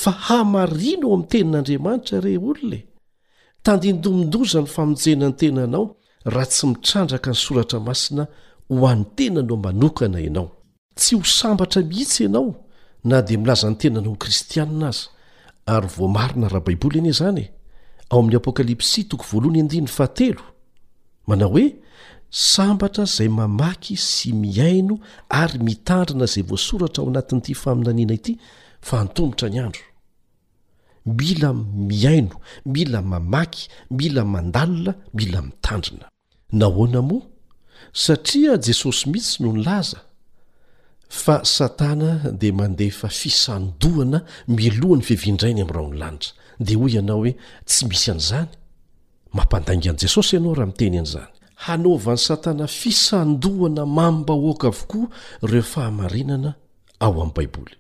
fa 0.03 0.11
hamariana 0.31 1.05
aoamin'ny 1.07 1.29
tenin'andriamanitra 1.33 2.19
re 2.25 2.33
olona 2.49 2.77
e? 2.79 2.83
tandindomondoza 3.67 4.59
ny 4.63 4.69
famonjena 4.75 5.27
ny 5.31 5.35
tenanao 5.43 5.85
raha 6.27 6.47
tsy 6.47 6.67
mitrandraka 6.67 7.31
ny 7.31 7.35
soratra 7.37 7.81
masina 7.81 8.27
ho 8.71 8.87
antena 8.87 9.43
no 9.43 9.57
manokana 9.57 10.21
ianao 10.21 10.51
tsy 10.95 11.15
ho 11.17 11.23
sambatra 11.25 11.83
mihitsy 11.83 12.23
ianao 12.23 12.55
na 13.05 13.23
dia 13.23 13.39
milaza 13.39 13.71
ny 13.71 13.77
tenana 13.77 14.09
o 14.11 14.15
kristianina 14.15 14.89
azy 14.89 15.09
ary 15.67 15.87
vomarina 15.97 16.49
raha 16.49 16.65
baiboly 16.65 16.99
anie 16.99 17.13
zany 17.13 17.39
e 17.43 17.53
ao 18.11 18.19
amin'ny 18.21 18.37
apokalipsia 18.37 19.05
t 19.05 20.35
manao 21.27 21.49
hoe 21.51 21.77
sambatra 22.31 23.05
zay 23.05 23.29
mamaky 23.29 23.97
sy 23.97 24.33
miaino 24.33 24.99
ary 25.29 25.59
mitandrina 25.59 26.27
zay 26.27 26.43
voasoratra 26.43 27.03
ao 27.03 27.11
anatin'n'ity 27.11 27.55
faminaniana 27.55 28.15
ity 28.15 28.39
fa 28.81 29.01
antomotra 29.01 29.49
ny 29.49 29.59
andro 29.59 29.81
mila 31.07 31.53
miaino 31.55 32.37
mila 32.67 33.03
mamaky 33.03 33.69
mila 33.91 34.25
mandalina 34.25 34.95
mila 35.15 35.43
mitandrina 35.43 36.12
na 36.53 36.67
hoana 36.67 37.03
moa 37.03 37.23
satria 38.05 38.53
jesosy 38.65 39.05
mihitsy 39.11 39.37
no 39.43 39.53
ny 39.53 39.63
laza 39.67 40.01
fa 41.23 41.37
satana 41.57 42.11
dea 42.41 42.53
mandeh 42.61 42.93
fa 43.01 43.09
fisandohana 43.21 44.19
milohany 44.59 45.03
fivindrainy 45.09 45.61
ami'rao 45.65 45.87
ny 45.91 45.97
lanitra 46.03 46.33
dea 46.67 46.79
hoy 46.81 46.91
ianao 46.97 47.19
hoe 47.23 47.33
tsy 47.69 47.83
misy 47.91 48.09
an'izany 48.13 48.51
mampandainga 49.37 49.89
an'i 49.91 50.01
jesosy 50.03 50.33
ianao 50.37 50.55
raha 50.57 50.69
miteny 50.71 50.97
an'izany 51.01 51.31
hanaovan'ny 51.65 52.23
satana 52.29 52.67
fisandohana 52.81 53.83
mambahoaka 53.97 54.67
avokoa 54.73 55.07
reo 55.51 55.65
fahamarinana 55.73 56.51
ao 57.05 57.13
amin'ny 57.13 57.35
baiboly 57.37 57.75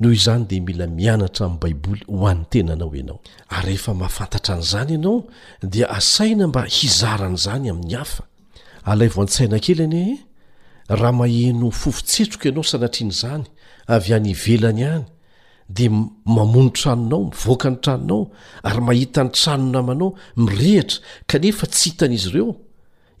noho 0.00 0.12
izany 0.12 0.44
de 0.46 0.60
mila 0.66 0.86
mianatraam' 0.98 1.58
baiboly 1.62 2.02
hoanntenanaoenao 2.18 3.18
ary 3.56 3.72
efa 3.78 3.92
mahafantatra 4.00 4.52
an'zany 4.58 4.90
ianao 4.96 5.18
dia 5.72 5.86
asaina 5.98 6.44
mba 6.50 6.62
hizaran'zany 6.76 7.66
amin'ny 7.72 7.94
afa 8.04 8.22
ala 8.90 9.04
voan-tsaina 9.14 9.58
kely 9.64 9.80
an 9.86 9.94
raha 11.00 11.12
maheno 11.20 11.68
fofotsetrika 11.80 12.46
ianao 12.48 12.62
sanatrian' 12.72 13.12
zany 13.20 13.44
avy 13.94 14.10
any 14.18 14.30
ivelany 14.34 14.84
any 14.92 15.04
de 15.76 15.84
mamono 16.34 16.70
tranonao 16.78 17.22
mivoaka 17.32 17.68
ny 17.72 17.76
tranonao 17.84 18.22
ary 18.68 18.80
mahita 18.86 19.20
n'ny 19.24 19.32
tranonamanao 19.38 20.10
mirehitra 20.42 20.98
kanefa 21.30 21.64
tsy 21.72 21.82
hitan'izy 21.90 22.28
ireo 22.30 22.50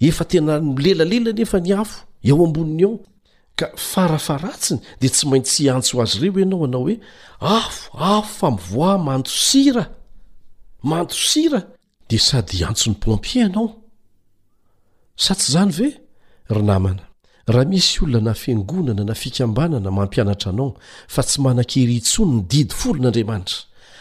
efa 0.08 0.24
tena 0.30 0.52
milelalela 0.76 1.30
nefa 1.38 1.58
ny 1.64 1.70
afo 1.82 1.96
eo 2.28 2.36
amboniny 2.46 2.84
ao 2.88 2.94
ka 3.56 3.70
farafaratsiny 3.74 4.78
dia 5.00 5.10
tsy 5.10 5.26
maintsy 5.28 5.64
antso 5.72 5.96
azy 6.02 6.16
ireo 6.26 6.40
ianao 6.44 6.64
anao 6.64 6.80
hoe 6.84 6.96
afo 7.40 7.98
afo 7.98 8.38
fa 8.40 8.50
mivoa 8.50 8.98
mantosira 8.98 9.84
mantosira 10.82 11.60
dia 12.08 12.18
sady 12.20 12.64
antsony 12.64 12.94
pompier 12.94 13.42
ianao 13.46 13.68
sa 15.16 15.34
tsy 15.34 15.48
izany 15.50 15.72
ve 15.78 15.88
ry 16.48 16.62
namana 16.62 17.02
raha 17.46 17.64
misy 17.64 18.04
olona 18.04 18.24
na 18.30 18.34
fingonana 18.34 19.04
na 19.04 19.14
fikambanana 19.14 19.90
mampianatra 19.90 20.50
anao 20.52 20.76
fa 21.08 21.22
tsy 21.22 21.40
manan-kery 21.40 21.94
intsony 21.96 22.32
ny 22.34 22.42
didy 22.50 22.74
folon'andriamanitra 22.74 23.56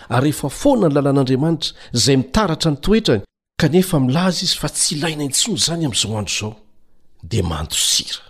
ary 0.10 0.30
ehefa 0.30 0.50
foana 0.50 0.88
ny 0.90 0.94
lalàn'andriamanitra 0.96 1.72
izay 1.96 2.18
mitaratra 2.18 2.72
ny 2.72 2.78
toetrany 2.82 3.24
kanefa 3.62 4.00
milaza 4.00 4.44
izy 4.44 4.58
fa 4.62 4.70
tsy 4.70 4.96
ilaina 4.96 5.24
intsony 5.24 5.58
zany 5.58 5.86
amin'izao 5.86 6.18
andro 6.18 6.34
izao 6.34 6.54
dia 7.24 7.44
mantosira 7.44 8.25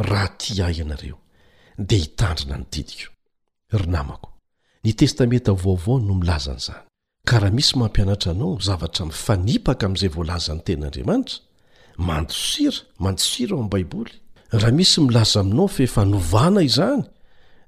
raha 0.00 0.28
ty 0.38 0.62
ah 0.62 0.70
ianareo 0.70 1.18
de 1.78 1.96
hitandrina 1.96 2.58
nydiin 4.84 4.96
testamenta 4.96 5.52
vaovao 5.54 5.98
no 5.98 6.14
milazanzany 6.14 6.78
ka 7.24 7.38
raha 7.38 7.50
misy 7.52 7.74
mampianatra 7.78 8.32
anao 8.32 8.58
zavatra 8.60 9.06
mifanipaka 9.06 9.86
amizay 9.86 10.08
voalaza 10.08 10.54
ny 10.54 10.60
ten'andriamanitra 10.62 11.36
mandosira 11.98 12.76
mandosira 12.98 13.56
ao 13.56 13.62
am 13.62 13.68
baiboly 13.68 14.10
raha 14.50 14.72
misy 14.72 15.00
milaza 15.00 15.40
aminao 15.40 15.68
feefa 15.68 16.04
novana 16.04 16.62
izany 16.62 17.02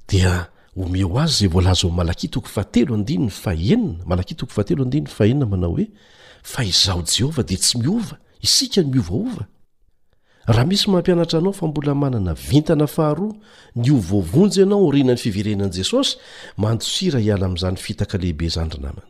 dia 0.08 0.49
homeo 0.76 1.18
azy 1.18 1.36
zay 1.38 1.48
volaza 1.48 1.88
malatoatea 1.88 3.84
manao 5.50 5.70
hoe 5.74 5.86
fa 6.42 6.62
izao 6.64 7.02
jehova 7.04 7.42
dia 7.42 7.58
tsy 7.58 7.78
miova 7.78 8.16
isika 8.40 8.80
ny 8.82 8.90
miovaova 8.94 9.44
raha 10.46 10.64
misy 10.68 10.86
mampianatra 10.90 11.38
anao 11.38 11.52
fa 11.52 11.66
mbola 11.66 11.94
manana 11.94 12.34
vintana 12.34 12.86
faharoa 12.86 13.34
ny 13.76 13.90
ovovonjy 13.90 14.58
ianao 14.62 14.86
orinan'ny 14.86 15.18
fiverenan'i 15.22 15.76
jesosy 15.80 16.16
mandosira 16.56 17.20
iala 17.20 17.46
amn'izany 17.46 17.76
fitaka 17.76 18.18
lehibe 18.18 18.48
zanyrinamna 18.48 19.02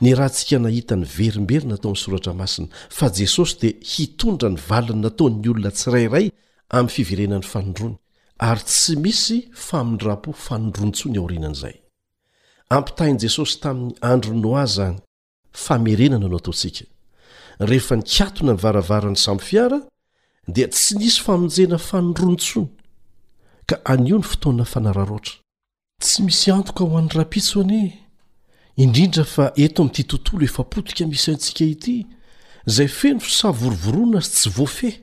ny 0.00 0.14
raha 0.14 0.28
ntsika 0.30 0.58
nahita 0.58 0.94
ny 0.96 1.04
verimberyna 1.16 1.76
tao 1.76 1.90
amin'ny 1.90 2.02
soratra 2.04 2.32
masina 2.34 2.68
fa 2.90 3.10
jesosy 3.12 3.54
dia 3.60 3.72
hitondra 3.94 4.48
ny 4.48 4.58
valiny 4.68 5.00
natao'ny 5.02 5.48
olona 5.50 5.70
tsirairay 5.70 6.26
ami'ny 6.78 6.90
fiverenan'nyadro 6.96 7.90
ary 8.42 8.64
tsy 8.66 8.96
misy 8.98 9.38
famindrapo 9.54 10.32
fanondrontsony 10.32 11.18
aorinan'izay 11.18 11.76
ampitahin'i 12.76 13.18
jesosy 13.26 13.60
tamin'ny 13.62 13.94
andro 14.10 14.34
no 14.34 14.56
azy 14.62 14.74
zany 14.76 14.96
famerenana 15.64 16.28
no 16.28 16.36
ataontsika 16.38 16.86
rehefa 17.70 17.96
nikatona 17.96 18.52
nyvaravarany 18.56 19.16
samby 19.24 19.44
fiara 19.48 19.78
dia 20.54 20.68
tsy 20.68 20.94
nisy 20.98 21.20
famonjena 21.26 21.78
fanondrontsony 21.88 22.68
ka 23.68 23.76
anio 23.92 24.16
ny 24.18 24.26
fotoana 24.30 24.64
fanararoatra 24.72 25.34
tsy 26.02 26.22
misy 26.26 26.50
antoka 26.50 26.84
ho 26.84 26.98
an'ny 26.98 27.14
rapitso 27.18 27.60
ane 27.62 27.80
indrindra 28.82 29.24
fa 29.34 29.44
eto 29.64 29.82
amin'ity 29.82 30.04
tontolo 30.10 30.42
efapotika 30.48 31.06
misantsika 31.06 31.64
ity 31.74 31.96
izay 32.68 32.88
feno 32.98 33.20
fosavorovoroana 33.22 34.18
sy 34.24 34.32
tsy 34.36 34.48
voafeh 34.56 34.96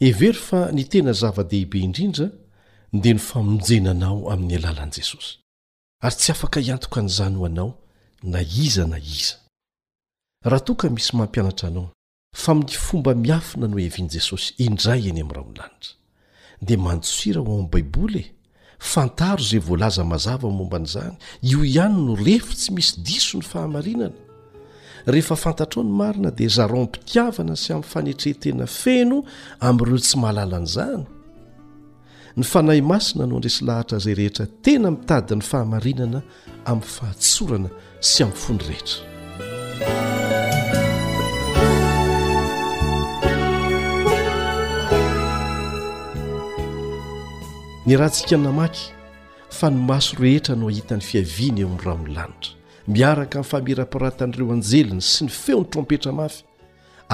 every 0.00 0.32
fa 0.32 0.70
ny 0.72 0.84
tena 0.88 1.12
zava-dehibe 1.12 1.78
indrindra 1.84 2.30
ndia 2.92 3.14
no 3.14 3.20
famonjenanao 3.20 4.30
amin'ny 4.32 4.56
alalan'i 4.56 4.94
jesosy 5.02 5.32
ary 6.04 6.16
tsy 6.20 6.30
afaka 6.34 6.58
hiantoka 6.66 7.00
n'izany 7.02 7.36
ho 7.36 7.44
anao 7.50 7.70
na 8.32 8.40
iza 8.66 8.84
na 8.92 8.98
iza 8.98 9.34
raha 10.50 10.64
toka 10.68 10.86
misy 10.96 11.12
mampianatra 11.18 11.68
anao 11.68 11.86
fa 12.42 12.52
amin'ny 12.52 12.74
fomba 12.86 13.10
miafina 13.24 13.66
no 13.68 13.78
evian'i 13.86 14.10
jesosy 14.16 14.48
indray 14.66 15.02
eny 15.10 15.20
amin'ra 15.22 15.40
ony 15.46 15.58
lanitra 15.60 15.94
dia 16.66 16.78
mantsoira 16.86 17.40
ho 17.46 17.50
amn'y 17.58 17.68
baiboly 17.72 18.24
e 18.24 18.32
fantaro 18.92 19.42
izay 19.46 19.60
voalaza 19.66 20.02
mazava 20.12 20.46
n 20.50 20.54
momba 20.58 20.76
n'izany 20.82 21.16
io 21.50 21.60
ihany 21.72 21.94
no 22.06 22.12
refo 22.26 22.52
tsy 22.58 22.68
misy 22.76 22.92
diso 23.06 23.34
ny 23.38 23.44
fahamarinana 23.50 24.16
rehefa 25.06 25.36
fantatr 25.36 25.78
ao 25.78 25.84
ny 25.84 25.90
marina 25.92 26.30
dia 26.34 26.48
zaro 26.48 26.76
a'mmpitiavana 26.82 27.56
sy 27.56 27.72
amn'ny 27.74 27.88
fanetrehtena 27.92 28.66
feno 28.80 29.18
amin'ireo 29.68 29.98
tsy 30.04 30.16
mahalalan'izany 30.20 31.04
ny 32.36 32.44
fanay 32.50 32.80
masina 32.90 33.26
no 33.26 33.36
andresy 33.38 33.64
lahatra 33.68 33.96
izay 34.00 34.14
rehetra 34.20 34.46
tena 34.64 34.90
mitady 34.94 35.34
ny 35.40 35.44
fahamarinana 35.50 36.20
amin'ny 36.64 36.90
fahatsorana 36.96 37.70
sy 38.10 38.24
amin'ny 38.26 38.38
fony 38.38 38.62
rehetra 38.68 39.04
ny 47.86 47.92
rahantsika 47.96 48.36
namaky 48.44 48.84
fa 49.58 49.66
ny 49.72 49.80
maso 49.88 50.12
rehetra 50.24 50.54
no 50.60 50.66
ahitan'ny 50.72 51.04
fiaviana 51.10 51.62
eo 51.64 51.68
amin'raha 51.72 51.96
onolanitra 52.00 52.58
miaraka 52.96 53.38
iny 53.40 53.48
famira-piratan'ireo 53.50 54.50
anjeliny 54.56 55.02
sy 55.04 55.26
ny 55.26 55.32
feon'ny 55.34 55.68
trompetra 55.72 56.12
mafy 56.16 56.42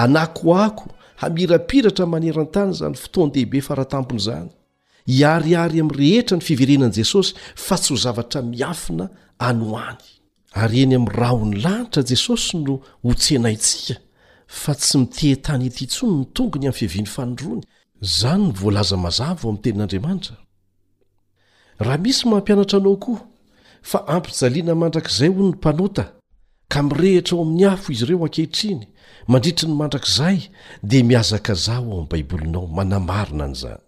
anakoako 0.03 0.85
hamirapiratra 1.21 2.05
maneran-tany 2.13 2.73
izany 2.75 2.97
fotoany 3.03 3.31
dehibe 3.35 3.61
fa 3.67 3.77
rahatampony 3.79 4.21
izany 4.23 4.47
hiariary 5.17 5.81
amin'ny 5.83 5.99
rehetra 6.01 6.39
ny 6.39 6.45
fiverenan'i 6.49 6.97
jesosy 7.01 7.37
fa 7.67 7.77
tsy 7.77 7.93
ho 7.93 7.99
zavatra 8.05 8.41
miafina 8.51 9.05
anohany 9.49 10.01
ary 10.63 10.83
eny 10.85 10.97
amin'ny 10.99 11.19
rahho 11.21 11.45
ny 11.51 11.57
lanitra 11.65 12.03
jesosy 12.11 12.57
no 12.63 12.79
hotsenaintsika 13.05 13.99
fa 14.63 14.73
tsy 14.81 14.93
mitehatany 15.05 15.63
etintsony 15.71 16.15
ny 16.21 16.25
tongony 16.37 16.65
amin'ny 16.67 16.79
fiviany 16.81 17.09
fanondroany 17.15 17.63
izany 18.01 18.43
ny 18.49 18.53
voalaza 18.61 18.97
mazava 19.05 19.43
o 19.43 19.51
min'ny 19.53 19.63
tenin'andriamanitra 19.65 20.35
raha 21.85 21.97
misy 22.05 22.23
mampianatra 22.31 22.77
anao 22.81 22.97
koa 23.05 23.19
fa 23.91 23.99
ampijaliana 24.15 24.75
mandrakizay 24.81 25.27
hono 25.29 25.43
ny 25.47 25.55
mpanota 25.55 26.05
ka 26.71 26.79
mirehitra 26.83 27.33
ao 27.35 27.41
amin'ny 27.43 27.65
afo 27.73 27.87
izy 27.93 28.03
ireo 28.05 28.25
ankehitriny 28.27 28.83
mandritry 29.31 29.65
ny 29.69 29.75
mandrakizay 29.81 30.37
dia 30.89 31.03
miazakazaho 31.07 31.85
aoamin' 31.91 32.09
baibolinao 32.11 32.67
manamarina 32.77 33.45
nyizany 33.51 33.81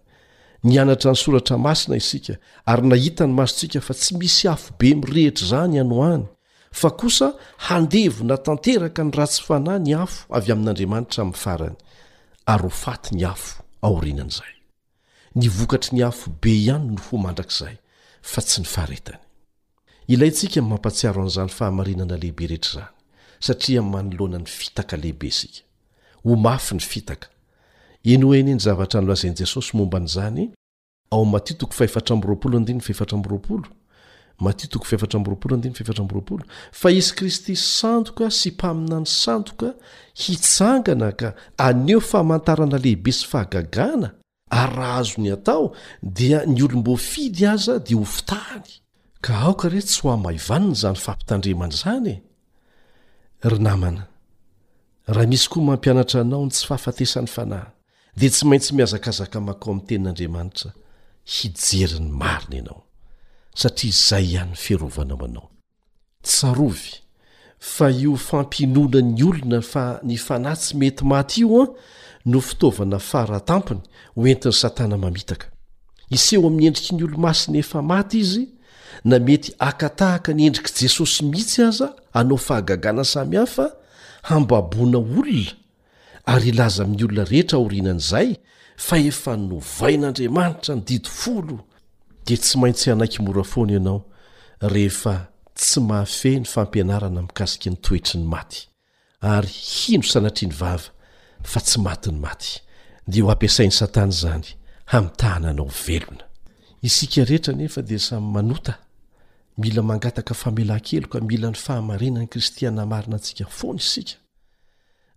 ny 0.64 0.74
anatra 0.82 1.12
ny 1.12 1.16
soratra 1.22 1.56
masina 1.66 1.96
isika 2.02 2.34
ary 2.70 2.82
nahita 2.88 3.24
ny 3.26 3.32
masontsika 3.38 3.80
fa 3.86 3.94
tsy 4.00 4.10
misy 4.20 4.48
afobe 4.54 4.88
mirehitra 5.00 5.44
izany 5.46 5.74
ihany 5.76 5.92
o 5.96 5.98
any 6.14 6.24
fa 6.80 6.90
kosa 7.00 7.26
handevo 7.66 8.20
na 8.24 8.36
tantera 8.44 8.88
ka 8.94 9.02
ny 9.04 9.10
ratsy 9.18 9.40
fanahy 9.48 9.80
ny 9.86 9.92
afo 10.04 10.18
avy 10.36 10.48
amin'andriamanitra 10.54 11.18
amin'ny 11.22 11.40
farany 11.44 11.76
ary 12.52 12.62
ho 12.68 12.72
faty 12.84 13.08
ny 13.16 13.24
afo 13.32 13.54
aorinan'izay 13.88 14.54
ny 15.38 15.44
vokatry 15.56 15.92
ny 15.96 16.02
afobe 16.10 16.50
ihany 16.62 16.86
no 16.94 17.00
ho 17.08 17.14
mandrakzay 17.26 17.74
fa 18.32 18.40
tsy 18.46 18.58
ny 18.64 18.68
faharetany 18.76 19.20
ilay 20.10 20.30
ntsika 20.34 20.58
n 20.60 20.66
mampatsiaro 20.72 21.18
an'izany 21.22 21.50
fahamarinana 21.58 22.16
lehibe 22.22 22.44
rehetra 22.50 22.84
izany 22.88 23.44
satria 23.46 23.80
manoloana 23.92 24.38
ny 24.42 24.46
fitaka 24.58 24.94
lehibe 25.02 25.28
sika 25.38 25.62
ho 26.26 26.32
mafy 26.46 26.72
ny 26.78 26.82
fitaka 26.92 27.28
enyho 28.12 28.30
eniny 28.38 28.58
zavatra 28.66 28.98
nlo 29.00 29.12
azain'i 29.16 29.38
jesosy 29.40 29.70
momba 29.78 29.98
n'izany 30.02 30.42
ao 31.14 31.24
mattoko 31.32 31.70
faetrboroapolo 31.78 32.54
iy 32.58 32.82
etrbroaol 32.90 33.62
mat 34.44 34.58
too 34.72 34.82
etrbrooebo 34.82 36.40
fa 36.80 36.88
izy 36.98 37.12
kristy 37.16 37.54
sandoka 37.78 38.24
sy 38.38 38.50
mpamina 38.56 38.96
ny 39.00 39.06
sandoka 39.22 39.68
hitsangana 40.22 41.08
ka 41.20 41.28
aneo 41.68 42.00
famantarana 42.10 42.78
lehibe 42.84 43.10
sy 43.18 43.22
fahagagana 43.30 44.08
ar 44.62 44.72
azo 44.98 45.16
ny 45.24 45.30
atao 45.36 45.64
dia 46.18 46.38
ny 46.54 46.60
olom-bofidy 46.66 47.42
aza 47.54 47.74
dia 47.86 47.96
ho 47.96 48.02
fitaany 48.16 48.68
ka 49.24 49.38
aoka 49.44 49.68
reh 49.68 49.84
tsy 49.84 50.00
ho 50.02 50.10
ao 50.12 50.18
maivanina 50.20 50.72
izany 50.76 50.98
fampitandremana 51.04 51.74
izany 51.78 52.08
e 52.14 53.46
ry 53.52 53.58
namana 53.60 54.02
raha 55.14 55.28
misy 55.30 55.46
koa 55.50 55.64
mampianatra 55.68 56.20
anao 56.24 56.44
ny 56.46 56.52
tsy 56.54 56.64
fahafatesan'ny 56.68 57.30
fanahy 57.34 57.68
dia 58.18 58.30
tsy 58.32 58.44
maintsy 58.48 58.70
mihazakazakamakao 58.74 59.70
amin'ny 59.70 59.86
tenin'andriamanitra 59.88 60.70
hijeriny 61.34 62.10
marina 62.22 62.56
ianao 62.58 62.80
satria 63.60 63.90
izay 63.94 64.24
ihanyny 64.34 64.56
fiearovanao 64.64 65.18
anao 65.28 65.46
tsarovy 66.26 66.88
fa 67.74 67.86
io 68.04 68.16
fampinoana'ny 68.30 69.22
olona 69.28 69.60
fa 69.72 69.84
ny 70.08 70.16
fanahy 70.26 70.56
tsy 70.60 70.72
mety 70.80 71.02
maty 71.12 71.40
io 71.44 71.62
an 71.62 71.70
no 72.30 72.38
fitaovana 72.48 72.98
faratampony 73.10 73.82
hoentin'ny 74.16 74.56
satana 74.62 74.96
mamitaka 75.04 75.46
iseho 76.16 76.46
amin'ny 76.48 76.66
endriky 76.72 76.92
ny 76.96 77.04
olo-masiny 77.06 77.58
efa 77.64 77.82
maty 77.92 78.18
izy 78.26 78.44
na 79.04 79.18
mety 79.18 79.52
hakatahaka 79.58 80.32
ny 80.34 80.42
endrik'i 80.50 80.74
jesosy 80.86 81.24
mihitsy 81.24 81.62
aza 81.62 81.92
anao 82.12 82.36
fahagagana 82.38 83.04
sami 83.04 83.36
hafa 83.36 83.66
hambaboana 84.22 84.98
olona 84.98 85.52
ary 86.26 86.48
ilaza 86.48 86.82
min'ny 86.84 87.04
olona 87.04 87.24
rehetra 87.30 87.56
aorianan'izay 87.58 88.28
fa 88.86 88.96
efa 89.10 89.32
novain'andriamanitra 89.50 90.72
ny 90.76 90.82
didyfolo 90.88 91.56
dia 92.26 92.36
tsy 92.42 92.58
maintsy 92.60 92.90
anaiky 92.90 93.20
mora 93.26 93.44
foana 93.52 93.72
ianao 93.78 94.00
rehefa 94.74 95.14
tsy 95.58 95.80
mahafehy 95.88 96.38
ny 96.42 96.46
fampianarana 96.54 97.22
mikasika 97.22 97.70
ny 97.70 97.76
toetry 97.80 98.18
ny 98.20 98.26
maty 98.34 98.58
ary 99.20 99.48
hino 99.70 100.02
sanatriany 100.12 100.54
vava 100.60 100.88
fa 101.42 101.60
tsy 101.60 101.78
matyny 101.80 102.18
maty 102.26 102.60
dia 103.08 103.24
ho 103.24 103.30
ampiasain'ny 103.32 103.72
satana 103.80 104.12
izany 104.16 104.46
hamitahananao 104.92 105.70
velona 105.86 106.29
isika 106.82 107.24
rehetra 107.24 107.52
nefa 107.52 107.82
de 107.82 107.98
samy 107.98 108.32
manota 108.32 108.78
mila 109.58 109.82
mangataka 109.82 110.34
famela 110.34 110.80
kely 110.80 111.06
ka 111.10 111.20
mila 111.20 111.50
ny 111.50 111.54
fahamarenany 111.58 112.26
kristiana 112.28 112.86
marina 112.86 113.16
antsika 113.16 113.44
fony 113.46 113.78
isika 113.78 114.12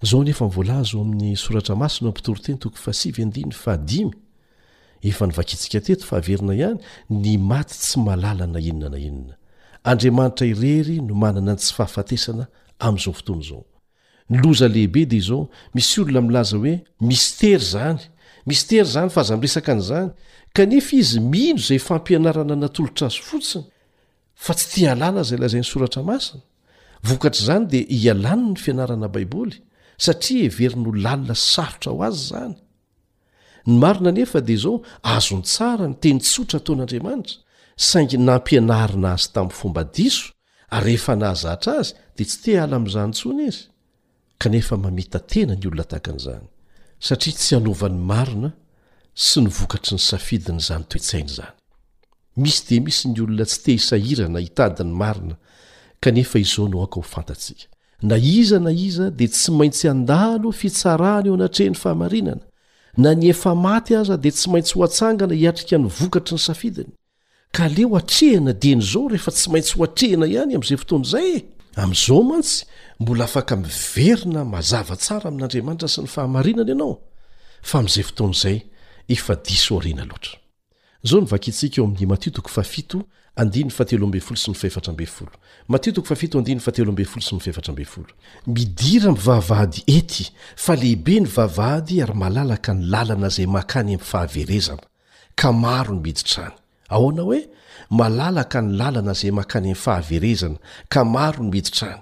zao 0.04 0.24
nefa 0.24 0.46
vola 0.46 0.84
zao 0.84 1.02
amin'ny 1.02 1.36
soratramas 1.38 2.02
no 2.02 2.10
apitortetefnh 2.10 4.12
hny 7.10 7.38
maty 7.38 7.74
tsy 7.78 8.00
malalana 8.00 8.60
nna 8.60 8.90
andriamanitra 9.84 10.48
irery 10.48 11.02
no 11.02 11.16
manana 11.16 11.52
n 11.54 11.58
tsy 11.58 11.74
fahafatesana 11.74 12.48
amn'izao 12.80 13.14
fotoanyzao 13.14 13.66
nyloza 14.30 14.68
lehibe 14.68 15.06
de 15.06 15.20
zao 15.20 15.50
misy 15.74 16.02
olona 16.02 16.22
milaza 16.22 16.58
hoe 16.58 16.84
mistery 17.02 17.60
zany 17.64 18.00
mistery 18.46 18.84
zany 18.90 19.10
fa 19.10 19.22
aza 19.22 19.36
miresaka 19.38 19.72
an'izany 19.72 20.10
kanefa 20.54 20.96
izy 20.96 21.20
mihino 21.32 21.60
izay 21.62 21.80
fampianarana 21.88 22.56
natolotra 22.64 23.08
azy 23.10 23.20
fotsiny 23.30 23.64
fa 24.44 24.54
tsy 24.58 24.68
te 24.74 24.84
alàna 24.94 25.22
izay 25.26 25.40
lazainy 25.42 25.68
soratra 25.72 26.02
masina 26.10 26.42
vokatr' 27.10 27.42
izany 27.44 27.66
dia 27.72 27.86
hialany 28.02 28.44
ny 28.52 28.58
fianarana 28.64 29.08
baiboly 29.16 29.56
satria 30.06 30.48
every 30.48 30.76
no 30.84 30.92
lalina 31.06 31.36
sarotra 31.54 31.90
ho 31.94 31.98
azy 32.08 32.22
izany 32.26 32.54
ny 33.70 33.76
marina 33.84 34.12
nefa 34.18 34.40
dia 34.48 34.56
izao 34.60 34.76
azony 35.16 35.44
tsara 35.52 35.86
ny 35.92 35.96
teny 36.04 36.20
tsotra 36.28 36.58
ataon'andriamanitra 36.62 37.38
saingy 37.90 38.18
nampianarina 38.28 39.10
azy 39.18 39.28
tamin'ny 39.36 39.58
fomba 39.60 39.82
diso 39.96 40.26
ry 40.84 40.92
efa 41.00 41.14
nahazahtra 41.22 41.72
azy 41.82 41.92
dia 42.16 42.26
tsy 42.30 42.38
te 42.44 42.50
hiala 42.54 42.76
amin'izany 42.78 43.10
ntsony 43.14 43.42
izy 43.50 43.62
kanefa 44.42 44.76
mameta 44.84 45.20
tena 45.32 45.54
ny 45.58 45.66
olona 45.70 45.86
takan'izany 45.94 46.46
satria 47.06 47.34
tsy 47.40 47.52
hanaovany 47.56 47.98
marina 48.12 48.50
sy 49.16 49.42
ny 49.46 49.50
vokatry 49.54 49.94
ny 49.96 50.00
safidiny 50.02 50.60
zany 50.62 50.86
toetsaina 50.90 51.28
zany 51.38 51.54
misy 52.44 52.66
de 52.70 52.80
misy 52.82 53.08
ny 53.10 53.22
olona 53.22 53.46
tsy 53.46 53.60
tehisahirana 53.66 54.40
hitadiny 54.42 54.90
marina 54.92 55.36
kanefa 56.02 56.40
izao 56.42 56.66
no 56.68 56.82
aka 56.84 56.96
ho 56.96 57.02
fantatsika 57.06 57.68
na 58.02 58.18
iza 58.18 58.60
na 58.60 58.72
iza 58.72 59.12
dia 59.12 59.28
tsy 59.30 59.52
maintsy 59.58 59.88
andalo 59.90 60.52
fitsarana 60.52 61.28
eo 61.28 61.34
anatrehn'ny 61.38 61.76
fahamarinana 61.78 62.42
na 62.98 63.14
ny 63.14 63.30
efa 63.30 63.54
maty 63.56 63.96
aza 63.98 64.18
dia 64.18 64.32
tsy 64.34 64.50
maintsy 64.50 64.74
ho 64.76 64.82
hatsangana 64.82 65.34
hiatrika 65.36 65.78
ny 65.78 65.88
vokatry 65.88 66.34
ny 66.36 66.42
safidiny 66.42 66.92
ka 67.54 67.68
le 67.70 67.84
ho 67.86 67.96
atrehana 67.98 68.54
diny 68.54 68.82
izao 68.82 69.08
rehefa 69.14 69.32
tsy 69.32 69.48
maintsy 69.52 69.74
ho 69.78 69.84
atrehana 69.86 70.26
ihany 70.26 70.56
amn'izay 70.58 70.78
fotoana 70.82 71.06
izay 71.06 71.30
e 71.38 71.46
amn'izao 71.78 72.24
mantsy 72.26 72.66
mbola 73.00 73.24
afaka 73.30 73.56
miverina 73.62 74.42
mazava 74.46 74.96
tsara 74.98 75.26
amin'andriamanitra 75.30 75.88
sy 75.88 76.00
ny 76.02 76.10
fahamarinana 76.16 76.70
ianao 76.74 76.94
fa 77.62 77.76
ami'izay 77.86 78.06
fotoana 78.10 78.36
izay 78.40 78.60
ovtia 79.12 80.08
eomi'yss 81.78 82.78
midiry 88.48 89.12
mvavady 89.12 89.82
ety 89.88 90.26
fa 90.56 90.76
lehibe 90.76 91.20
ny 91.22 91.28
vavady 91.28 92.02
ary 92.02 92.14
malalaka 92.14 92.74
ny 92.74 92.84
lalana 92.86 93.30
zay 93.30 93.46
makany 93.46 93.94
ami'fahaverezana 93.96 94.84
ka 95.36 95.52
maro 95.54 95.96
ny 95.96 96.02
miditrany 96.02 96.54
aoana 96.90 97.22
hoe 97.22 97.50
malalaka 97.90 98.62
ny 98.62 98.78
lalana 98.78 99.14
zay 99.14 99.32
makany 99.32 99.64
amiyfahaverezana 99.66 100.56
ka 100.90 101.04
maro 101.04 101.44
ny 101.44 101.50
miditrany 101.52 102.02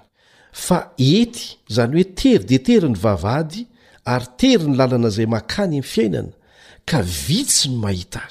fa 0.52 0.90
ety 0.98 1.56
izany 1.68 1.92
hoe 1.94 2.04
tery 2.04 2.44
de 2.44 2.58
tery 2.58 2.88
ny 2.88 2.94
vavady 2.98 3.66
ary 4.04 4.26
tery 4.38 4.64
ny 4.68 4.76
lalana 4.76 5.08
zay 5.10 5.26
makany 5.26 5.66
aminy 5.78 5.82
fiainana 5.82 6.28
shitaa 6.86 8.22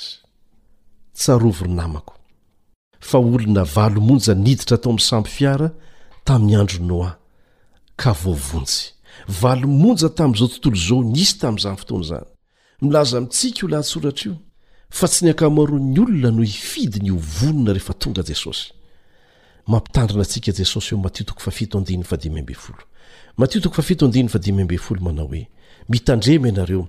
olona 3.14 3.64
valomonja 3.64 4.34
niditra 4.36 4.78
tao 4.78 4.91
amin'ny 4.91 5.04
samby 5.10 5.30
fiara 5.30 5.72
tamin'ny 6.26 6.56
andro 6.62 6.80
noa 6.86 7.18
ka 7.97 8.14
voavonjy 8.14 8.91
valomonja 9.41 10.10
tamin'izao 10.10 10.47
tontolo 10.47 10.78
zao 10.88 11.02
nisy 11.04 11.38
tamin'izany 11.39 11.78
fotoanaizany 11.78 12.28
milaza 12.82 13.22
mitsika 13.22 13.60
io 13.64 13.68
lahatsoratra 13.72 14.30
io 14.32 14.38
fa 14.89 15.08
tsy 15.08 15.26
ny 15.26 15.30
ankamaroan'ny 15.34 15.97
olona 15.99 16.30
no 16.32 16.43
ifidy 16.43 16.99
ny 17.02 17.10
hovonona 17.10 17.74
rehefa 17.74 17.93
tonga 17.93 18.22
jesosy 18.28 18.70
mampitandrina 19.68 20.22
antsika 20.22 20.52
jesosy 20.54 20.93
eo 20.95 21.02
matiotoko 21.02 21.39
fafitodinfdibolo 21.41 22.84
matiotoko 23.38 23.76
fafitodi 23.76 24.24
dimab 24.45 24.72
folo 24.78 25.02
manao 25.02 25.28
hoe 25.28 25.47
mitandrema 25.89 26.47
ianareo 26.47 26.88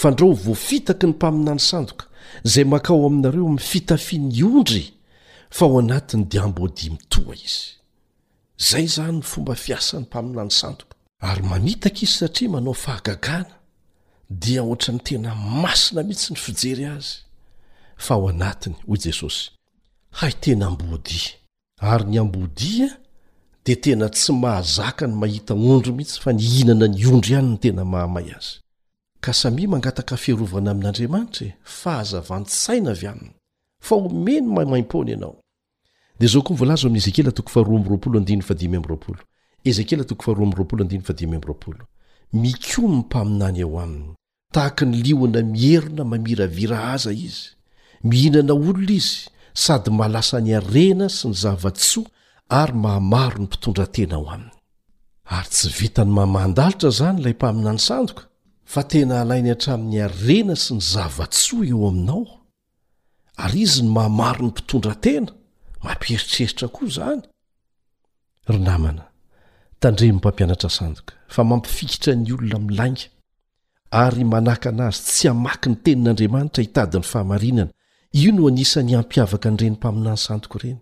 fa 0.00 0.10
ndrao 0.10 0.32
voafitaky 0.44 1.06
ny 1.06 1.12
mpamina 1.14 1.54
ny 1.54 1.60
sandoka 1.70 2.04
zay 2.42 2.64
makao 2.64 3.06
aminareo 3.06 3.48
min 3.48 3.58
fitafi 3.70 4.18
ny 4.18 4.44
ondry 4.44 4.86
fa 5.56 5.64
ao 5.64 5.78
anatiny 5.78 6.24
dia 6.28 6.42
amboadia 6.42 6.90
mitoa 6.90 7.34
izy 7.34 7.64
zay 8.68 8.86
zany 8.86 9.12
ny 9.18 9.22
fomba 9.30 9.54
fiasan'ny 9.62 10.04
mpamina 10.08 10.44
ny 10.44 10.50
sandoka 10.50 10.94
ary 11.28 11.42
mamitaka 11.42 11.96
izy 12.02 12.06
satria 12.16 12.50
manao 12.50 12.74
fahagagana 12.74 13.54
dia 14.30 14.62
oatrany 14.62 15.00
tena 15.04 15.34
masina 15.34 16.02
mihitsy 16.02 16.32
ny 16.32 16.36
fijery 16.38 16.84
azy 16.84 17.12
fa 18.04 18.14
ao 18.14 18.28
anatiny 18.28 18.76
hoy 18.86 18.98
jesosy 19.04 19.50
hay 20.10 20.32
tena 20.32 20.66
amboadia 20.66 21.30
ary 21.80 22.04
ny 22.04 22.18
ambodia 22.18 22.90
di 23.64 23.76
tena 23.76 24.08
tsy 24.08 24.32
mahazaka 24.32 25.06
ny 25.06 25.14
mahita 25.14 25.54
ondry 25.54 25.92
mihitsy 25.92 26.20
fa 26.20 26.32
ny 26.32 26.42
hinana 26.54 26.86
ny 26.88 27.06
ondry 27.06 27.30
ihany 27.32 27.48
ny 27.50 27.58
tena 27.58 27.84
mahamay 27.84 28.28
azy 28.38 28.54
ka 29.24 29.32
sami 29.42 29.64
mangataka 29.72 30.14
fiarovana 30.22 30.70
amin'andriamanitra 30.76 31.42
e 31.50 31.56
fahazavanty 31.80 32.52
saina 32.64 32.90
avy 32.94 33.06
aminy 33.12 33.32
fa 33.86 33.94
omeno 34.06 34.50
mamaim-pony 34.56 35.10
ianao 35.16 35.40
dao 36.20 36.42
mikomyn 42.42 42.98
mpaminany 43.04 43.60
ao 43.66 43.74
aminy 43.84 44.06
tahaka 44.54 44.82
ny 44.90 44.96
lioana 45.06 45.40
mierona 45.58 46.04
mamira 46.12 46.46
vira 46.56 46.78
aza 46.92 47.10
izy 47.26 47.44
mihinana 48.08 48.52
olono 48.58 48.92
izy 48.98 49.18
sady 49.64 49.90
mahalasa 49.98 50.36
ny 50.44 50.50
arena 50.60 51.06
sy 51.16 51.24
ny 51.28 51.34
zava-tsoa 51.42 52.04
ary 52.58 52.72
mahamaro 52.84 53.38
ny 53.38 53.44
mpitondra 53.46 53.86
tena 53.94 54.14
ao 54.20 54.26
aminy 54.34 54.50
ary 55.34 55.48
tsy 55.52 55.68
vitany 55.78 56.10
mahamandalitra 56.16 56.90
zany 56.98 57.18
lay 57.24 57.32
mpaminany 57.38 57.78
sandoka 57.88 58.22
fa 58.74 58.82
tena 58.92 59.16
alainy 59.22 59.50
atramin'ny 59.54 60.00
arena 60.08 60.54
sy 60.58 60.74
ny 60.74 60.80
zava-tsoa 60.92 61.64
eo 61.70 61.86
aminao 61.90 62.22
ary 63.44 63.58
izy 63.66 63.82
ny 63.86 63.90
mahamaro 63.96 64.40
ny 64.48 64.50
mpitondratena 64.50 65.30
mampieritreritra 65.84 66.66
koa 66.74 66.86
izany 66.90 67.20
ry 68.50 68.58
namana 68.66 69.02
tandreo 69.80 70.08
ny 70.16 70.16
mpampianatra 70.18 70.70
sandoka 70.76 71.14
fa 71.34 71.42
mampifikitra 71.50 72.12
ny 72.18 72.32
olona 72.36 72.58
milainga 72.66 73.04
ary 74.02 74.24
manaka 74.32 74.68
an' 74.74 74.80
azy 74.88 75.02
tsy 75.10 75.26
hamaky 75.30 75.66
ny 75.70 75.76
tenin'andriamanitra 75.84 76.60
hitadin'ny 76.66 77.06
fahamarinana 77.12 77.72
io 78.24 78.30
no 78.36 78.42
anisany 78.50 78.92
ampiavaka 79.00 79.46
nyirenympaminany 79.54 80.18
santoka 80.26 80.56
ireny 80.60 80.80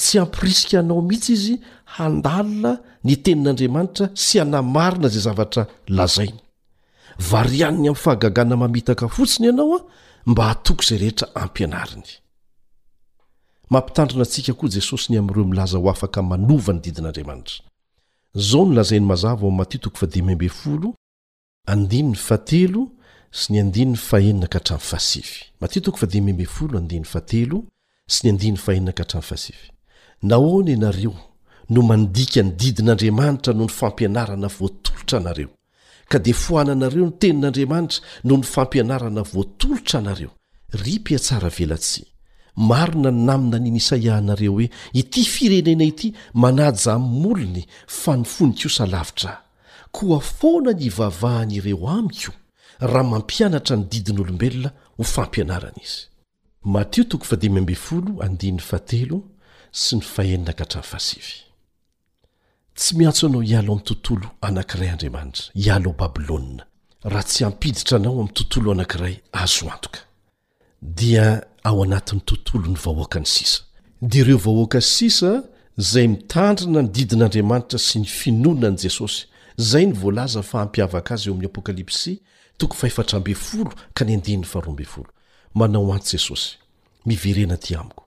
tsy 0.00 0.14
hampirisika 0.22 0.76
anao 0.84 1.00
mihitsy 1.08 1.32
izy 1.38 1.54
handalina 1.98 2.72
ny 3.04 3.14
tenin'andriamanitra 3.24 4.06
sy 4.24 4.34
anamarina 4.44 5.06
izay 5.10 5.24
zavatra 5.28 5.62
lazainy 5.98 6.43
varianiny 7.18 7.88
amy 7.88 7.94
fahagagana 7.98 8.56
mamitaka 8.56 9.08
fotsiny 9.08 9.46
ianao 9.46 9.76
a 9.76 9.80
mba 10.26 10.44
hatokozay 10.44 10.98
rehetra 10.98 11.28
ampianariny 11.34 12.06
mampitandrinatsika 13.70 14.52
koa 14.52 14.68
jesosy 14.72 15.12
ny 15.12 15.18
amireo 15.18 15.44
milaza 15.44 15.78
ho 15.78 15.90
afaka 15.90 16.22
manova 16.22 16.72
ny 16.72 16.78
didin'andriamanitra 16.80 17.64
zao 18.34 18.64
nolazainy 18.66 19.06
mazav 19.06 19.42
naony 30.22 30.72
anareo 30.72 31.14
no 31.70 31.82
mandika 31.82 32.42
ny 32.42 32.50
didin'andriamanitra 32.56 33.54
no 33.54 33.62
ny 33.64 33.68
fampianarana 33.68 34.48
voatolotra 34.48 35.18
anareo 35.18 35.48
ka 36.10 36.18
dia 36.24 36.34
fohananareo 36.46 37.06
nytenin'andriamanitra 37.08 38.00
noho 38.28 38.38
ny 38.40 38.44
fampianarana 38.54 39.22
voatolotra 39.32 39.96
anareo 40.02 40.30
ry 40.82 40.94
piatsara 41.06 41.48
e 41.48 41.52
velatsy 41.58 42.02
marona 42.70 43.10
namina 43.28 43.58
ninisaianareo 43.64 44.52
hoe 44.56 44.66
ity 45.00 45.22
firenena 45.34 45.84
ity 45.92 46.08
manaja 46.42 46.88
amomolony 46.96 47.62
fa 48.00 48.12
nyfonikosa 48.20 48.84
lavitraa 48.92 49.38
koa 49.96 50.20
foanany 50.36 50.82
hivavahany 50.86 51.52
ireo 51.58 51.88
amiko 51.96 52.32
raha 52.92 53.04
mampianatra 53.12 53.74
nydidinyolombelona 53.80 54.70
ho 54.96 55.02
fampianarany 55.04 55.82
izym 55.84 56.08
tsy 62.74 62.96
miatso 62.96 63.26
anao 63.26 63.40
hialo 63.40 63.72
amin'ny 63.72 63.84
tontolo 63.84 64.26
anankiray 64.40 64.88
andriamanitra 64.90 65.46
hialo 65.54 65.90
ao 65.90 65.96
babilônna 65.98 66.66
raha 67.04 67.22
tsy 67.22 67.44
hampiditra 67.44 67.96
anao 67.98 68.12
amin'ny 68.12 68.32
tontolo 68.34 68.72
anankiray 68.72 69.16
azo 69.32 69.70
antoka 69.72 69.98
dia 70.82 71.42
ao 71.64 71.82
anatin'ny 71.84 72.20
tontolo 72.24 72.66
ny 72.66 72.74
vahoaka 72.76 73.20
ny 73.20 73.26
sisa 73.26 73.60
dia 74.02 74.20
ireo 74.20 74.38
vahoaka 74.38 74.80
sisa 74.80 75.42
zay 75.76 76.08
mitandrina 76.08 76.82
ny 76.82 76.88
didin'andriamanitra 76.88 77.78
sy 77.78 77.98
ny 77.98 78.06
finoana 78.06 78.70
ny 78.70 78.76
jesosy 78.78 79.26
zay 79.56 79.86
ny 79.86 79.92
voalaza 79.92 80.42
fa 80.42 80.60
ampiavaka 80.62 81.14
azy 81.14 81.28
eo 81.28 81.34
ami'ny 81.34 81.46
apokalipsy 81.46 82.20
tokony 82.58 82.78
faefatra 82.80 83.20
mbe 83.20 83.34
folo 83.34 83.72
ka 83.94 84.04
ny 84.04 84.14
andeniny 84.14 84.44
faharoa 84.44 84.72
mbey 84.72 84.86
folo 84.86 85.08
manao 85.54 85.94
antso 85.94 86.16
jesosy 86.16 86.56
miverena 87.06 87.56
ty 87.56 87.74
amiko 87.78 88.03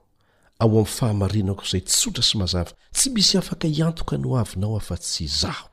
ao 0.60 0.68
amin'ny 0.70 0.86
fahamarinako 0.90 1.62
izay 1.64 1.80
tsotra 1.86 2.22
sy 2.28 2.36
mazava 2.40 2.72
tsy 2.94 3.08
misy 3.14 3.36
afaka 3.38 3.66
hiantoka 3.74 4.14
ny 4.18 4.26
ho 4.28 4.34
avinao 4.42 4.76
afa-tsy 4.80 5.26
zaho 5.40 5.66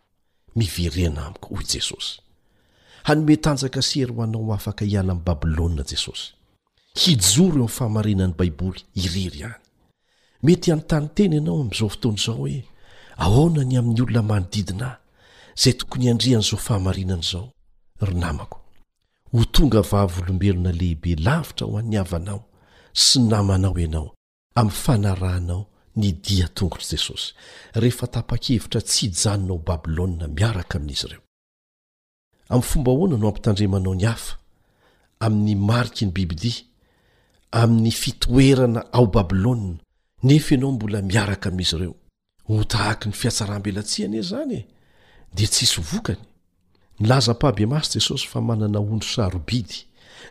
miverena 0.60 1.22
amiko 1.28 1.50
hoy 1.56 1.66
jesosy 1.72 2.14
hanyme 3.08 3.36
tanjaka 3.46 3.82
sery 3.90 4.14
ho 4.16 4.22
anao 4.24 4.54
afaka 4.58 4.86
hiala 4.86 5.12
amin'ny 5.12 5.26
babilôna 5.28 5.84
jesosy 5.90 6.28
hijoro 7.02 7.56
eo 7.56 7.64
ami'y 7.66 7.76
fahamarinany 7.78 8.34
baiboly 8.40 8.82
irery 9.04 9.42
any 9.48 9.58
mety 10.46 10.70
any 10.74 10.82
tany 10.90 11.08
tena 11.16 11.36
ianao 11.36 11.58
am'izao 11.62 11.90
fotoana 11.94 12.18
izao 12.20 12.36
hoe 12.40 12.58
ah 13.22 13.30
oona 13.38 13.62
ny 13.70 13.76
amin'ny 13.80 14.02
olona 14.04 14.22
manodidinahy 14.32 15.00
zay 15.62 15.74
tokony 15.80 16.06
iandrehan' 16.10 16.46
izao 16.46 16.60
fahamarinana 16.68 17.24
izao 17.26 17.46
ry 18.06 18.14
namako 18.14 18.58
ho 19.34 19.46
tonga 19.46 19.82
vavolombelona 19.82 20.72
lehibe 20.72 21.16
lavitra 21.26 21.66
ho 21.68 21.78
an'ny 21.80 21.98
avanao 22.06 22.42
sy 23.06 23.20
namanao 23.20 23.80
ianao 23.80 24.15
amin'ny 24.56 24.72
fanarahnao 24.76 25.66
ny 26.00 26.12
dia 26.24 26.48
tongotr' 26.48 26.86
jesosy 26.92 27.34
rehefa 27.80 28.08
tapa-kevitra 28.08 28.82
tsy 28.82 29.06
janonao 29.22 29.58
bablôa 29.68 30.28
miaraka 30.38 30.78
amin'izy 30.80 31.08
reo 31.12 31.22
am'ny 32.50 32.64
fomba 32.70 32.92
hoana 32.92 33.18
no 33.18 33.28
ampitandremanao 33.30 33.94
ny 33.96 34.06
hafa 34.06 34.36
amin'ny 35.26 35.56
mariky 35.70 36.06
ny 36.06 36.12
bibidia 36.14 36.62
amin'ny 37.52 37.92
fitoerana 37.92 38.82
ao 38.96 39.06
babilôa 39.08 39.76
nefa 40.24 40.56
anao 40.56 40.72
mbola 40.72 41.02
miaraka 41.02 41.50
amin'izy 41.50 41.76
ireo 41.78 41.96
ho 42.48 42.64
tahaky 42.64 43.06
ny 43.10 43.14
fiatsarahambelatsihana 43.22 44.18
izy 44.20 44.30
zany 44.30 44.56
e 44.60 44.66
dia 45.36 45.48
tsisy 45.52 45.82
vokany 45.82 46.22
nylaza-paabe 47.00 47.64
a 47.64 47.68
masy 47.68 48.00
jesosy 48.00 48.28
fa 48.28 48.42
manana 48.42 48.80
ondry 48.80 49.10
sarobidy 49.16 49.78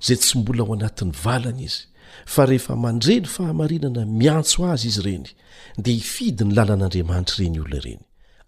zay 0.05 0.17
tsy 0.17 0.39
mbola 0.39 0.63
ao 0.65 0.73
anatin'ny 0.75 1.13
valany 1.25 1.63
izy 1.69 1.83
fa 2.27 2.45
rehefa 2.49 2.77
mandreny 2.77 3.25
fahamarinana 3.27 4.05
miantso 4.07 4.63
azy 4.73 4.87
izy 4.89 5.01
ireny 5.01 5.25
dia 5.85 5.95
hifidy 5.99 6.45
ny 6.45 6.53
lalan'andriamanitra 6.57 7.43
ireny 7.45 7.63
olona 7.65 7.79
ireny 7.81 8.01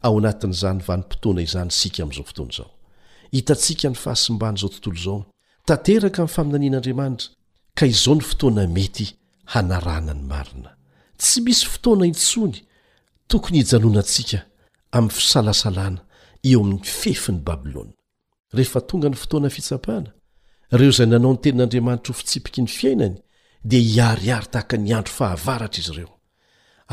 ao 0.06 0.18
anatin'izany 0.18 0.80
vanympotoana 0.88 1.42
izany 1.46 1.70
sika 1.80 2.02
amin'izao 2.02 2.26
fotoana 2.30 2.52
izao 2.54 2.70
hitantsika 3.36 3.88
ny 3.92 3.96
fahasimbanyizao 4.04 4.70
tontolo 4.74 4.96
izao 5.00 5.18
tanteraka 5.68 6.18
amin'ny 6.22 6.34
faminanian'andriamanitra 6.36 7.28
ka 7.78 7.84
izao 7.92 8.14
ny 8.18 8.24
fotoana 8.30 8.64
mety 8.76 9.06
hanarana 9.52 10.14
ny 10.14 10.22
marina 10.32 10.70
tsy 11.20 11.40
misy 11.44 11.64
fotoana 11.72 12.04
intsony 12.12 12.56
tokony 13.30 13.56
hijanoanantsika 13.62 14.38
amin'ny 14.96 15.14
fisalasalana 15.18 16.00
eo 16.50 16.60
amin'ny 16.64 16.84
fefiny 17.00 17.38
babilona 17.48 17.92
rehefa 18.56 18.80
tonga 18.88 19.08
ny 19.08 19.16
fotoana 19.22 19.50
fitsapana 19.56 20.08
ireo 20.74 20.90
izay 20.92 21.08
nanao 21.12 21.32
ny 21.34 21.38
tenin'andriamanitra 21.44 22.10
ho 22.14 22.18
fitsipiky 22.20 22.60
ny 22.62 22.66
fiainany 22.78 23.16
dia 23.68 23.80
hiariary 23.88 24.46
tahaka 24.52 24.76
ny 24.84 24.90
andro 24.98 25.12
fahavaratra 25.18 25.80
izy 25.82 25.92
ireo 25.94 26.10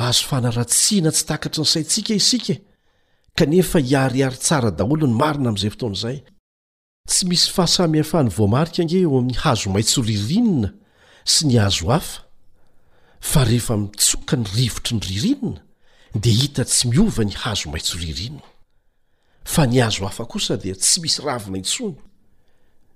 azo 0.05 0.23
fanaratsiana 0.29 1.09
tsy 1.15 1.23
takatry 1.29 1.61
ny 1.63 1.69
saitsika 1.73 2.13
isika 2.21 2.53
kanefa 3.37 3.77
hiarihary 3.89 4.37
tsara 4.45 4.69
daholo 4.79 5.05
ny 5.09 5.15
marina 5.21 5.47
amin'izay 5.49 5.71
fotoan' 5.73 5.97
izay 5.99 6.17
tsy 7.11 7.21
misy 7.29 7.47
fahasamihafahny 7.55 8.29
voamarika 8.37 8.81
nge 8.85 8.97
eo 9.03 9.13
amin'ny 9.19 9.37
hazo 9.43 9.67
maitsoririnina 9.75 10.69
sy 11.33 11.41
ny 11.47 11.55
hazo 11.63 11.85
hafa 11.93 12.19
fa 13.31 13.41
rehefa 13.49 13.73
mitsoka 13.83 14.33
ny 14.39 14.45
rivotry 14.57 14.93
ny 14.97 15.01
ririnina 15.07 15.59
dia 16.23 16.33
hita 16.41 16.63
tsy 16.69 16.83
miova 16.91 17.21
ny 17.27 17.33
hazo 17.43 17.65
maitsoririnina 17.73 18.45
fa 19.53 19.61
ny 19.69 19.77
hazo 19.83 20.01
hafa 20.09 20.23
kosa 20.33 20.53
dia 20.63 20.73
tsy 20.81 20.95
misy 21.03 21.19
ravina 21.27 21.57
itsono 21.61 21.97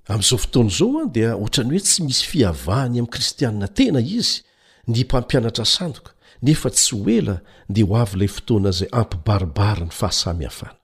amin'izao 0.10 0.38
fotoana 0.40 0.70
izao 0.72 0.94
an 1.04 1.10
dia 1.14 1.32
ohatra 1.36 1.64
ny 1.64 1.76
hoe 1.76 1.80
tsy 1.86 2.02
misy 2.08 2.26
fihavahany 2.32 2.98
amin'i 3.00 3.12
kristianina 3.14 3.68
tena 3.78 4.00
izy 4.00 4.42
ny 4.88 5.04
mpampianatra 5.04 5.66
sandoka 5.66 6.12
nefa 6.42 6.70
tsy 6.72 6.96
ho 6.96 7.10
ela 7.20 7.36
dia 7.74 7.86
ho 7.90 7.96
avy 8.04 8.16
ilay 8.18 8.32
fotoana 8.38 8.70
izay 8.72 8.90
ampi 9.00 9.18
baribary 9.28 9.86
ny 9.88 9.92
fahasamihafana 10.00 10.76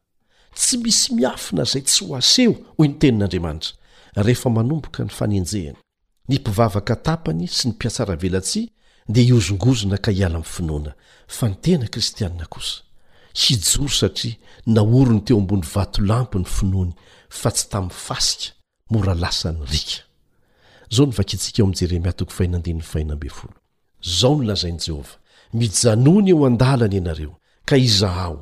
tsy 0.60 0.76
misy 0.84 1.08
miafina 1.18 1.64
izay 1.64 1.84
tsy 1.88 2.02
ho 2.08 2.16
aseho 2.20 2.54
hoy 2.78 2.88
ny 2.90 2.94
tenin'andriamanitra 3.02 3.78
rehefa 4.26 4.50
manomboka 4.58 5.00
ny 5.04 5.12
fanenjehany 5.20 5.80
ny 6.30 6.36
mpivavaka 6.42 6.96
tapany 7.08 7.46
sy 7.56 7.64
ny 7.68 7.72
mpiatsara 7.76 8.16
velatsia 8.20 8.68
dia 9.08 9.24
hiozongozona 9.30 9.98
ka 10.04 10.12
hiala 10.12 10.38
amin'ny 10.42 10.52
finoana 10.56 10.92
fa 11.36 11.48
ny 11.50 11.56
tena 11.64 11.88
kristianina 11.88 12.46
kosa 12.54 12.82
hijoro 13.44 13.88
satria 13.90 14.36
naoro 14.76 15.14
ny 15.16 15.22
teo 15.26 15.38
ambon'ny 15.40 15.64
vatolampy 15.74 16.38
ny 16.44 16.52
finoany 16.58 16.92
fa 17.30 17.50
tsy 17.56 17.66
tamin'ny 17.72 17.96
fasika 18.08 18.52
moralasanyrikao 18.94 20.06
nvakskaeojrzao 21.10 23.52
nolazaini 24.38 24.80
jehovah 24.88 25.10
mijanony 25.60 26.30
eo 26.32 26.42
andalany 26.52 26.94
ianareo 27.00 27.34
ka 27.66 27.76
izahao 27.88 28.40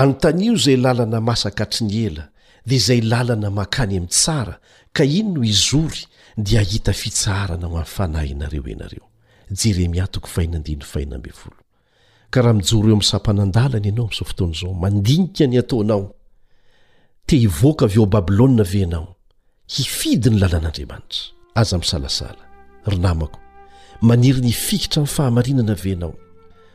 anontanio 0.00 0.52
zay 0.64 0.76
lalana 0.84 1.18
masakatry 1.28 1.82
ny 1.86 1.94
ela 2.06 2.24
di 2.68 2.76
zay 2.86 3.00
lalana 3.12 3.48
makany 3.60 3.94
ami' 4.00 4.08
tsara 4.16 4.54
ka 4.96 5.02
ino 5.20 5.32
no 5.34 5.40
izory 5.54 6.00
dia 6.44 6.60
ahita 6.60 6.92
fitsarana 7.00 7.66
ho 7.68 7.74
amiy 7.76 7.88
fanahy 7.96 8.30
anareo 8.34 8.64
anareoka 8.74 10.30
raha 12.44 12.52
mijoro 12.58 12.86
eo 12.92 12.98
asampanandalany 13.04 13.88
anaoaao 13.92 14.72
mandinikany 14.82 15.56
ataonao 15.62 16.04
t 17.26 17.28
ivaka 17.48 17.84
vobabloa 17.94 18.62
veanao 18.72 19.13
hifidy 19.66 20.30
ny 20.30 20.38
lalan'andriamanitra 20.38 21.32
aza 21.56 21.78
misalasala 21.80 22.42
ry 22.86 22.96
namako 23.00 23.40
maniry 24.04 24.40
ny 24.44 24.48
ifikitra 24.52 25.02
ny 25.02 25.06
fahamarinana 25.08 25.72
venao 25.74 26.12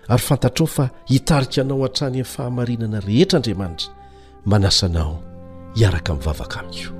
ary 0.09 0.23
fantatrao 0.25 0.65
fa 0.67 0.89
hitarika 1.05 1.61
anao 1.61 1.77
han-trany 1.85 2.17
aminy 2.25 2.25
fahamarinana 2.25 2.99
rehetraandriamanitra 3.05 3.93
manasanao 4.45 5.21
hiaraka 5.77 6.13
mivavaka 6.17 6.59
amiko 6.65 6.97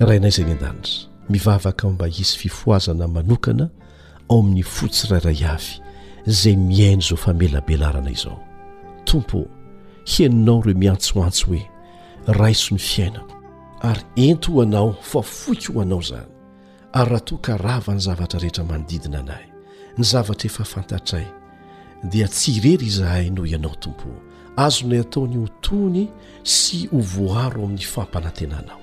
rahainay 0.00 0.30
izay 0.32 0.44
ny 0.48 0.52
an-danitra 0.56 1.10
mivavaka 1.28 1.88
a 1.92 1.92
mba 1.92 2.06
hisy 2.06 2.38
fifoazana 2.38 3.08
manokana 3.08 3.68
ao 4.30 4.38
amin'ny 4.40 4.62
fotsyrairay 4.64 5.44
avy 5.44 5.84
zay 6.26 6.56
mihaino 6.56 7.00
izao 7.02 7.16
famelabelarana 7.16 8.10
izao 8.10 8.38
tompo 9.04 9.38
heninao 10.06 10.62
reo 10.62 10.74
miantsoantsy 10.74 11.44
hoe 11.46 11.68
raisony 12.26 12.78
fiainana 12.78 13.24
ary 13.82 14.02
ento 14.16 14.52
ho 14.52 14.62
anao 14.62 14.92
fa 15.02 15.22
foiky 15.22 15.72
ho 15.72 15.80
anao 15.82 16.00
izany 16.00 16.26
ary 16.92 17.08
raha 17.10 17.20
toa 17.20 17.38
karava 17.38 17.94
ny 17.94 17.98
zavatra 18.00 18.40
rehetra 18.40 18.64
manodidina 18.64 19.18
anay 19.18 19.44
ny 19.98 20.04
zavatra 20.04 20.46
efa 20.46 20.64
fantatray 20.64 21.26
dia 22.04 22.28
tsy 22.28 22.52
irery 22.52 22.86
izahay 22.86 23.30
noho 23.30 23.46
ianao 23.46 23.74
tompo 23.80 24.08
azonay 24.56 25.00
ataony 25.00 25.36
ho 25.36 25.48
tony 25.60 26.08
sy 26.42 26.86
ho 26.88 26.98
voaro 27.00 27.64
amin'ny 27.64 27.84
fampanantenanao 27.84 28.80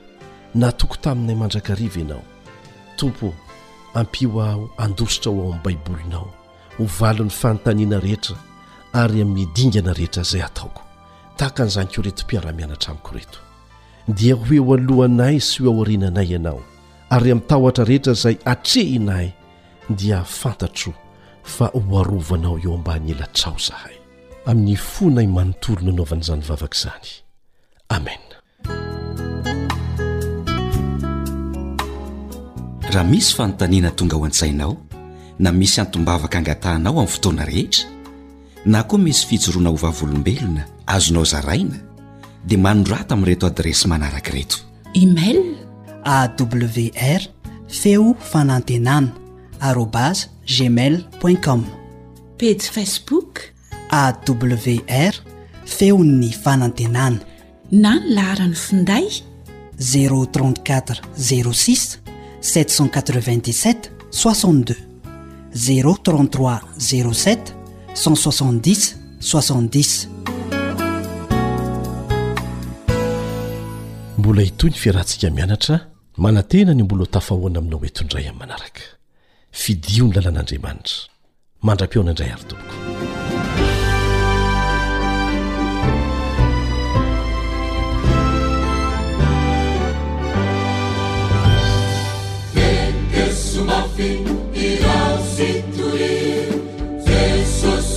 na 0.54 0.72
toko 0.72 0.96
taminay 1.02 1.36
mandrakariva 1.36 2.00
ianao 2.00 2.24
tompo 2.98 3.34
ampio 3.94 4.42
aho 4.42 4.70
andositra 4.78 5.32
ho 5.32 5.38
ao 5.38 5.42
amin'ny 5.50 5.62
baibolinao 5.64 6.41
ho 6.82 6.88
valon'ny 6.88 7.30
fanotaniana 7.40 8.00
rehetra 8.00 8.38
ary 9.02 9.22
aminidingana 9.22 9.94
rehetra 9.94 10.22
izay 10.26 10.44
ataoko 10.46 10.82
tahaka 11.38 11.64
an'izany 11.64 11.90
ko 11.94 12.02
reto 12.06 12.24
mpiara-mianatra 12.26 12.92
amiko 12.94 13.12
reto 13.18 13.40
dia 14.08 14.36
hoeo 14.42 14.74
alohanay 14.78 15.38
sy 15.50 15.64
ho 15.64 15.70
aoarinanay 15.72 16.28
ianao 16.34 16.62
ary 17.16 17.32
amin'ntahotra 17.32 17.86
rehetra 17.90 18.14
izay 18.18 18.38
atrehina 18.54 19.14
ay 19.22 19.30
dia 20.00 20.24
fantatro 20.40 20.94
fa 21.56 21.70
ho 21.74 21.82
arovanao 22.02 22.58
eo 22.60 22.74
ambany 22.78 23.12
ela 23.14 23.28
trao 23.38 23.56
izahay 23.62 23.96
amin'ny 24.46 24.78
fonay 24.92 25.28
manontolo 25.38 25.82
nanaovan' 25.86 26.24
izany 26.26 26.44
vavaka 26.50 26.78
izany 26.80 27.08
amen 27.98 28.22
raha 32.94 33.10
misy 33.12 33.36
fanontaniana 33.38 33.92
tonga 33.96 34.18
ho 34.18 34.26
an-tsainao 34.26 34.91
na 35.44 35.50
misy 35.60 35.78
antombavaka 35.84 36.38
angatahnao 36.40 36.94
amin'ny 37.00 37.10
fotoana 37.16 37.44
rehetra 37.52 37.84
na 38.74 38.80
koa 38.90 39.00
misy 39.06 39.24
fitjoroana 39.30 39.70
ho 39.74 39.78
vavolombelona 39.84 40.64
azonao 40.96 41.26
zaraina 41.32 41.80
dia 42.48 42.60
manodra 42.66 43.00
ta 43.08 43.14
ami' 43.16 43.26
reto 43.32 43.46
adresy 43.50 43.86
manaraka 43.92 44.32
reto 44.38 44.58
email 45.02 45.40
awr 46.18 47.22
feo 47.82 48.06
fanantenana 48.34 49.10
arobas 49.70 50.18
gmail 50.58 50.96
n 51.34 51.38
com 51.46 51.62
page 52.38 52.64
facebook 52.78 53.34
awr 54.02 55.16
feo'ny 55.78 56.30
fanantenana 56.44 57.20
na 57.84 57.92
n 57.98 58.14
laharany 58.16 58.56
fnday 58.68 59.08
z34 59.90 61.02
06 61.18 62.00
77 62.42 63.92
62 64.12 64.91
0mbola 65.54 66.52
hitoy 74.42 74.70
ny 74.70 74.76
fiarahantsika 74.78 75.30
mianatra 75.32 75.80
manantena 76.18 76.74
ny 76.74 76.82
ombola 76.82 77.00
ho 77.00 77.06
tafahoana 77.06 77.60
aminao 77.60 77.80
metondray 77.80 78.28
amiy 78.28 78.40
manaraka 78.40 78.82
fidio 79.52 80.06
ny 80.08 80.12
lalàn'andriamanitra 80.16 80.98
mandrapeonaindray 81.62 82.32
ary 82.32 82.44
tompoko 82.48 83.20
رستل 94.02 95.94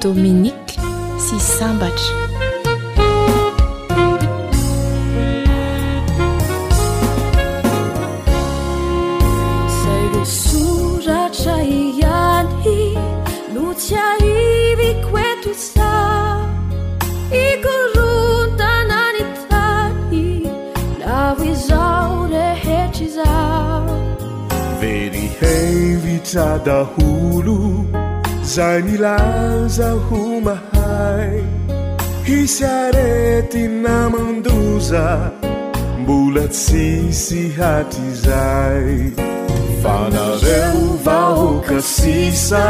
dominiqe 0.02 0.80
sisambac 1.16 1.96
sairosuraca 9.78 11.56
iani 12.00 12.80
lutia 13.54 14.06
iviquetusa 14.40 15.92
i 17.44 17.46
gorunda 17.64 18.72
nanitai 18.90 20.26
lavizaure 21.06 22.46
heciza 22.64 23.30
verihevica 24.80 26.46
dahulu 26.66 27.58
zani 28.56 28.98
laza 28.98 29.90
humahai 29.92 31.42
hisareti 32.24 33.58
namanduza 33.58 35.30
mbulatsisi 36.00 37.48
hatizai 37.48 39.12
vanazeu 39.82 40.96
vaokrasisa 41.04 42.64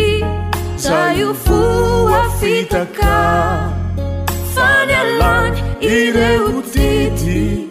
iofohafitaka 0.94 3.16
fany 4.54 4.94
alany 5.04 5.56
ii 5.92 6.08
reutity 6.12 7.68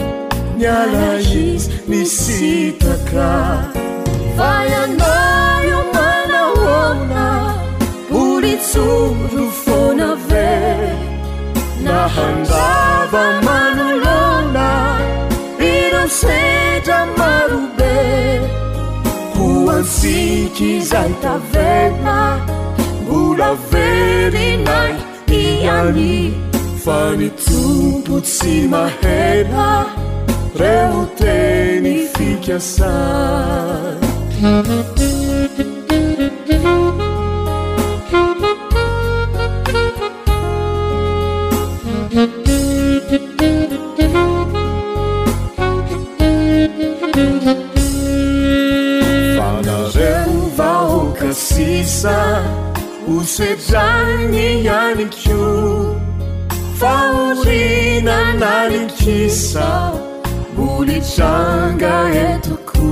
nyalais 0.58 1.68
ni 1.88 2.06
sitaka 2.06 3.28
fayanaio 4.36 5.80
manalona 5.94 7.28
politsoro 8.10 9.46
fonave 9.62 10.60
na 11.84 11.96
handaba 12.16 13.24
manalona 13.46 14.66
irasetra 15.70 16.98
marobe 17.18 18.00
hoafikyzaitavena 19.38 22.16
βερινάαν 23.70 24.96
fανε 26.84 27.32
οποσιμαhένα 27.96 29.86
ρέωτένη 30.56 31.96
θiκιασα 32.12 32.92
αναέ 49.38 50.26
βαουκασίσα 50.56 52.42
usejagi 53.08 54.64
yaniqu 54.66 55.38
faulina 56.78 58.16
nanintisa 58.40 59.68
ulijanga 60.58 61.94
etoku 62.34 62.90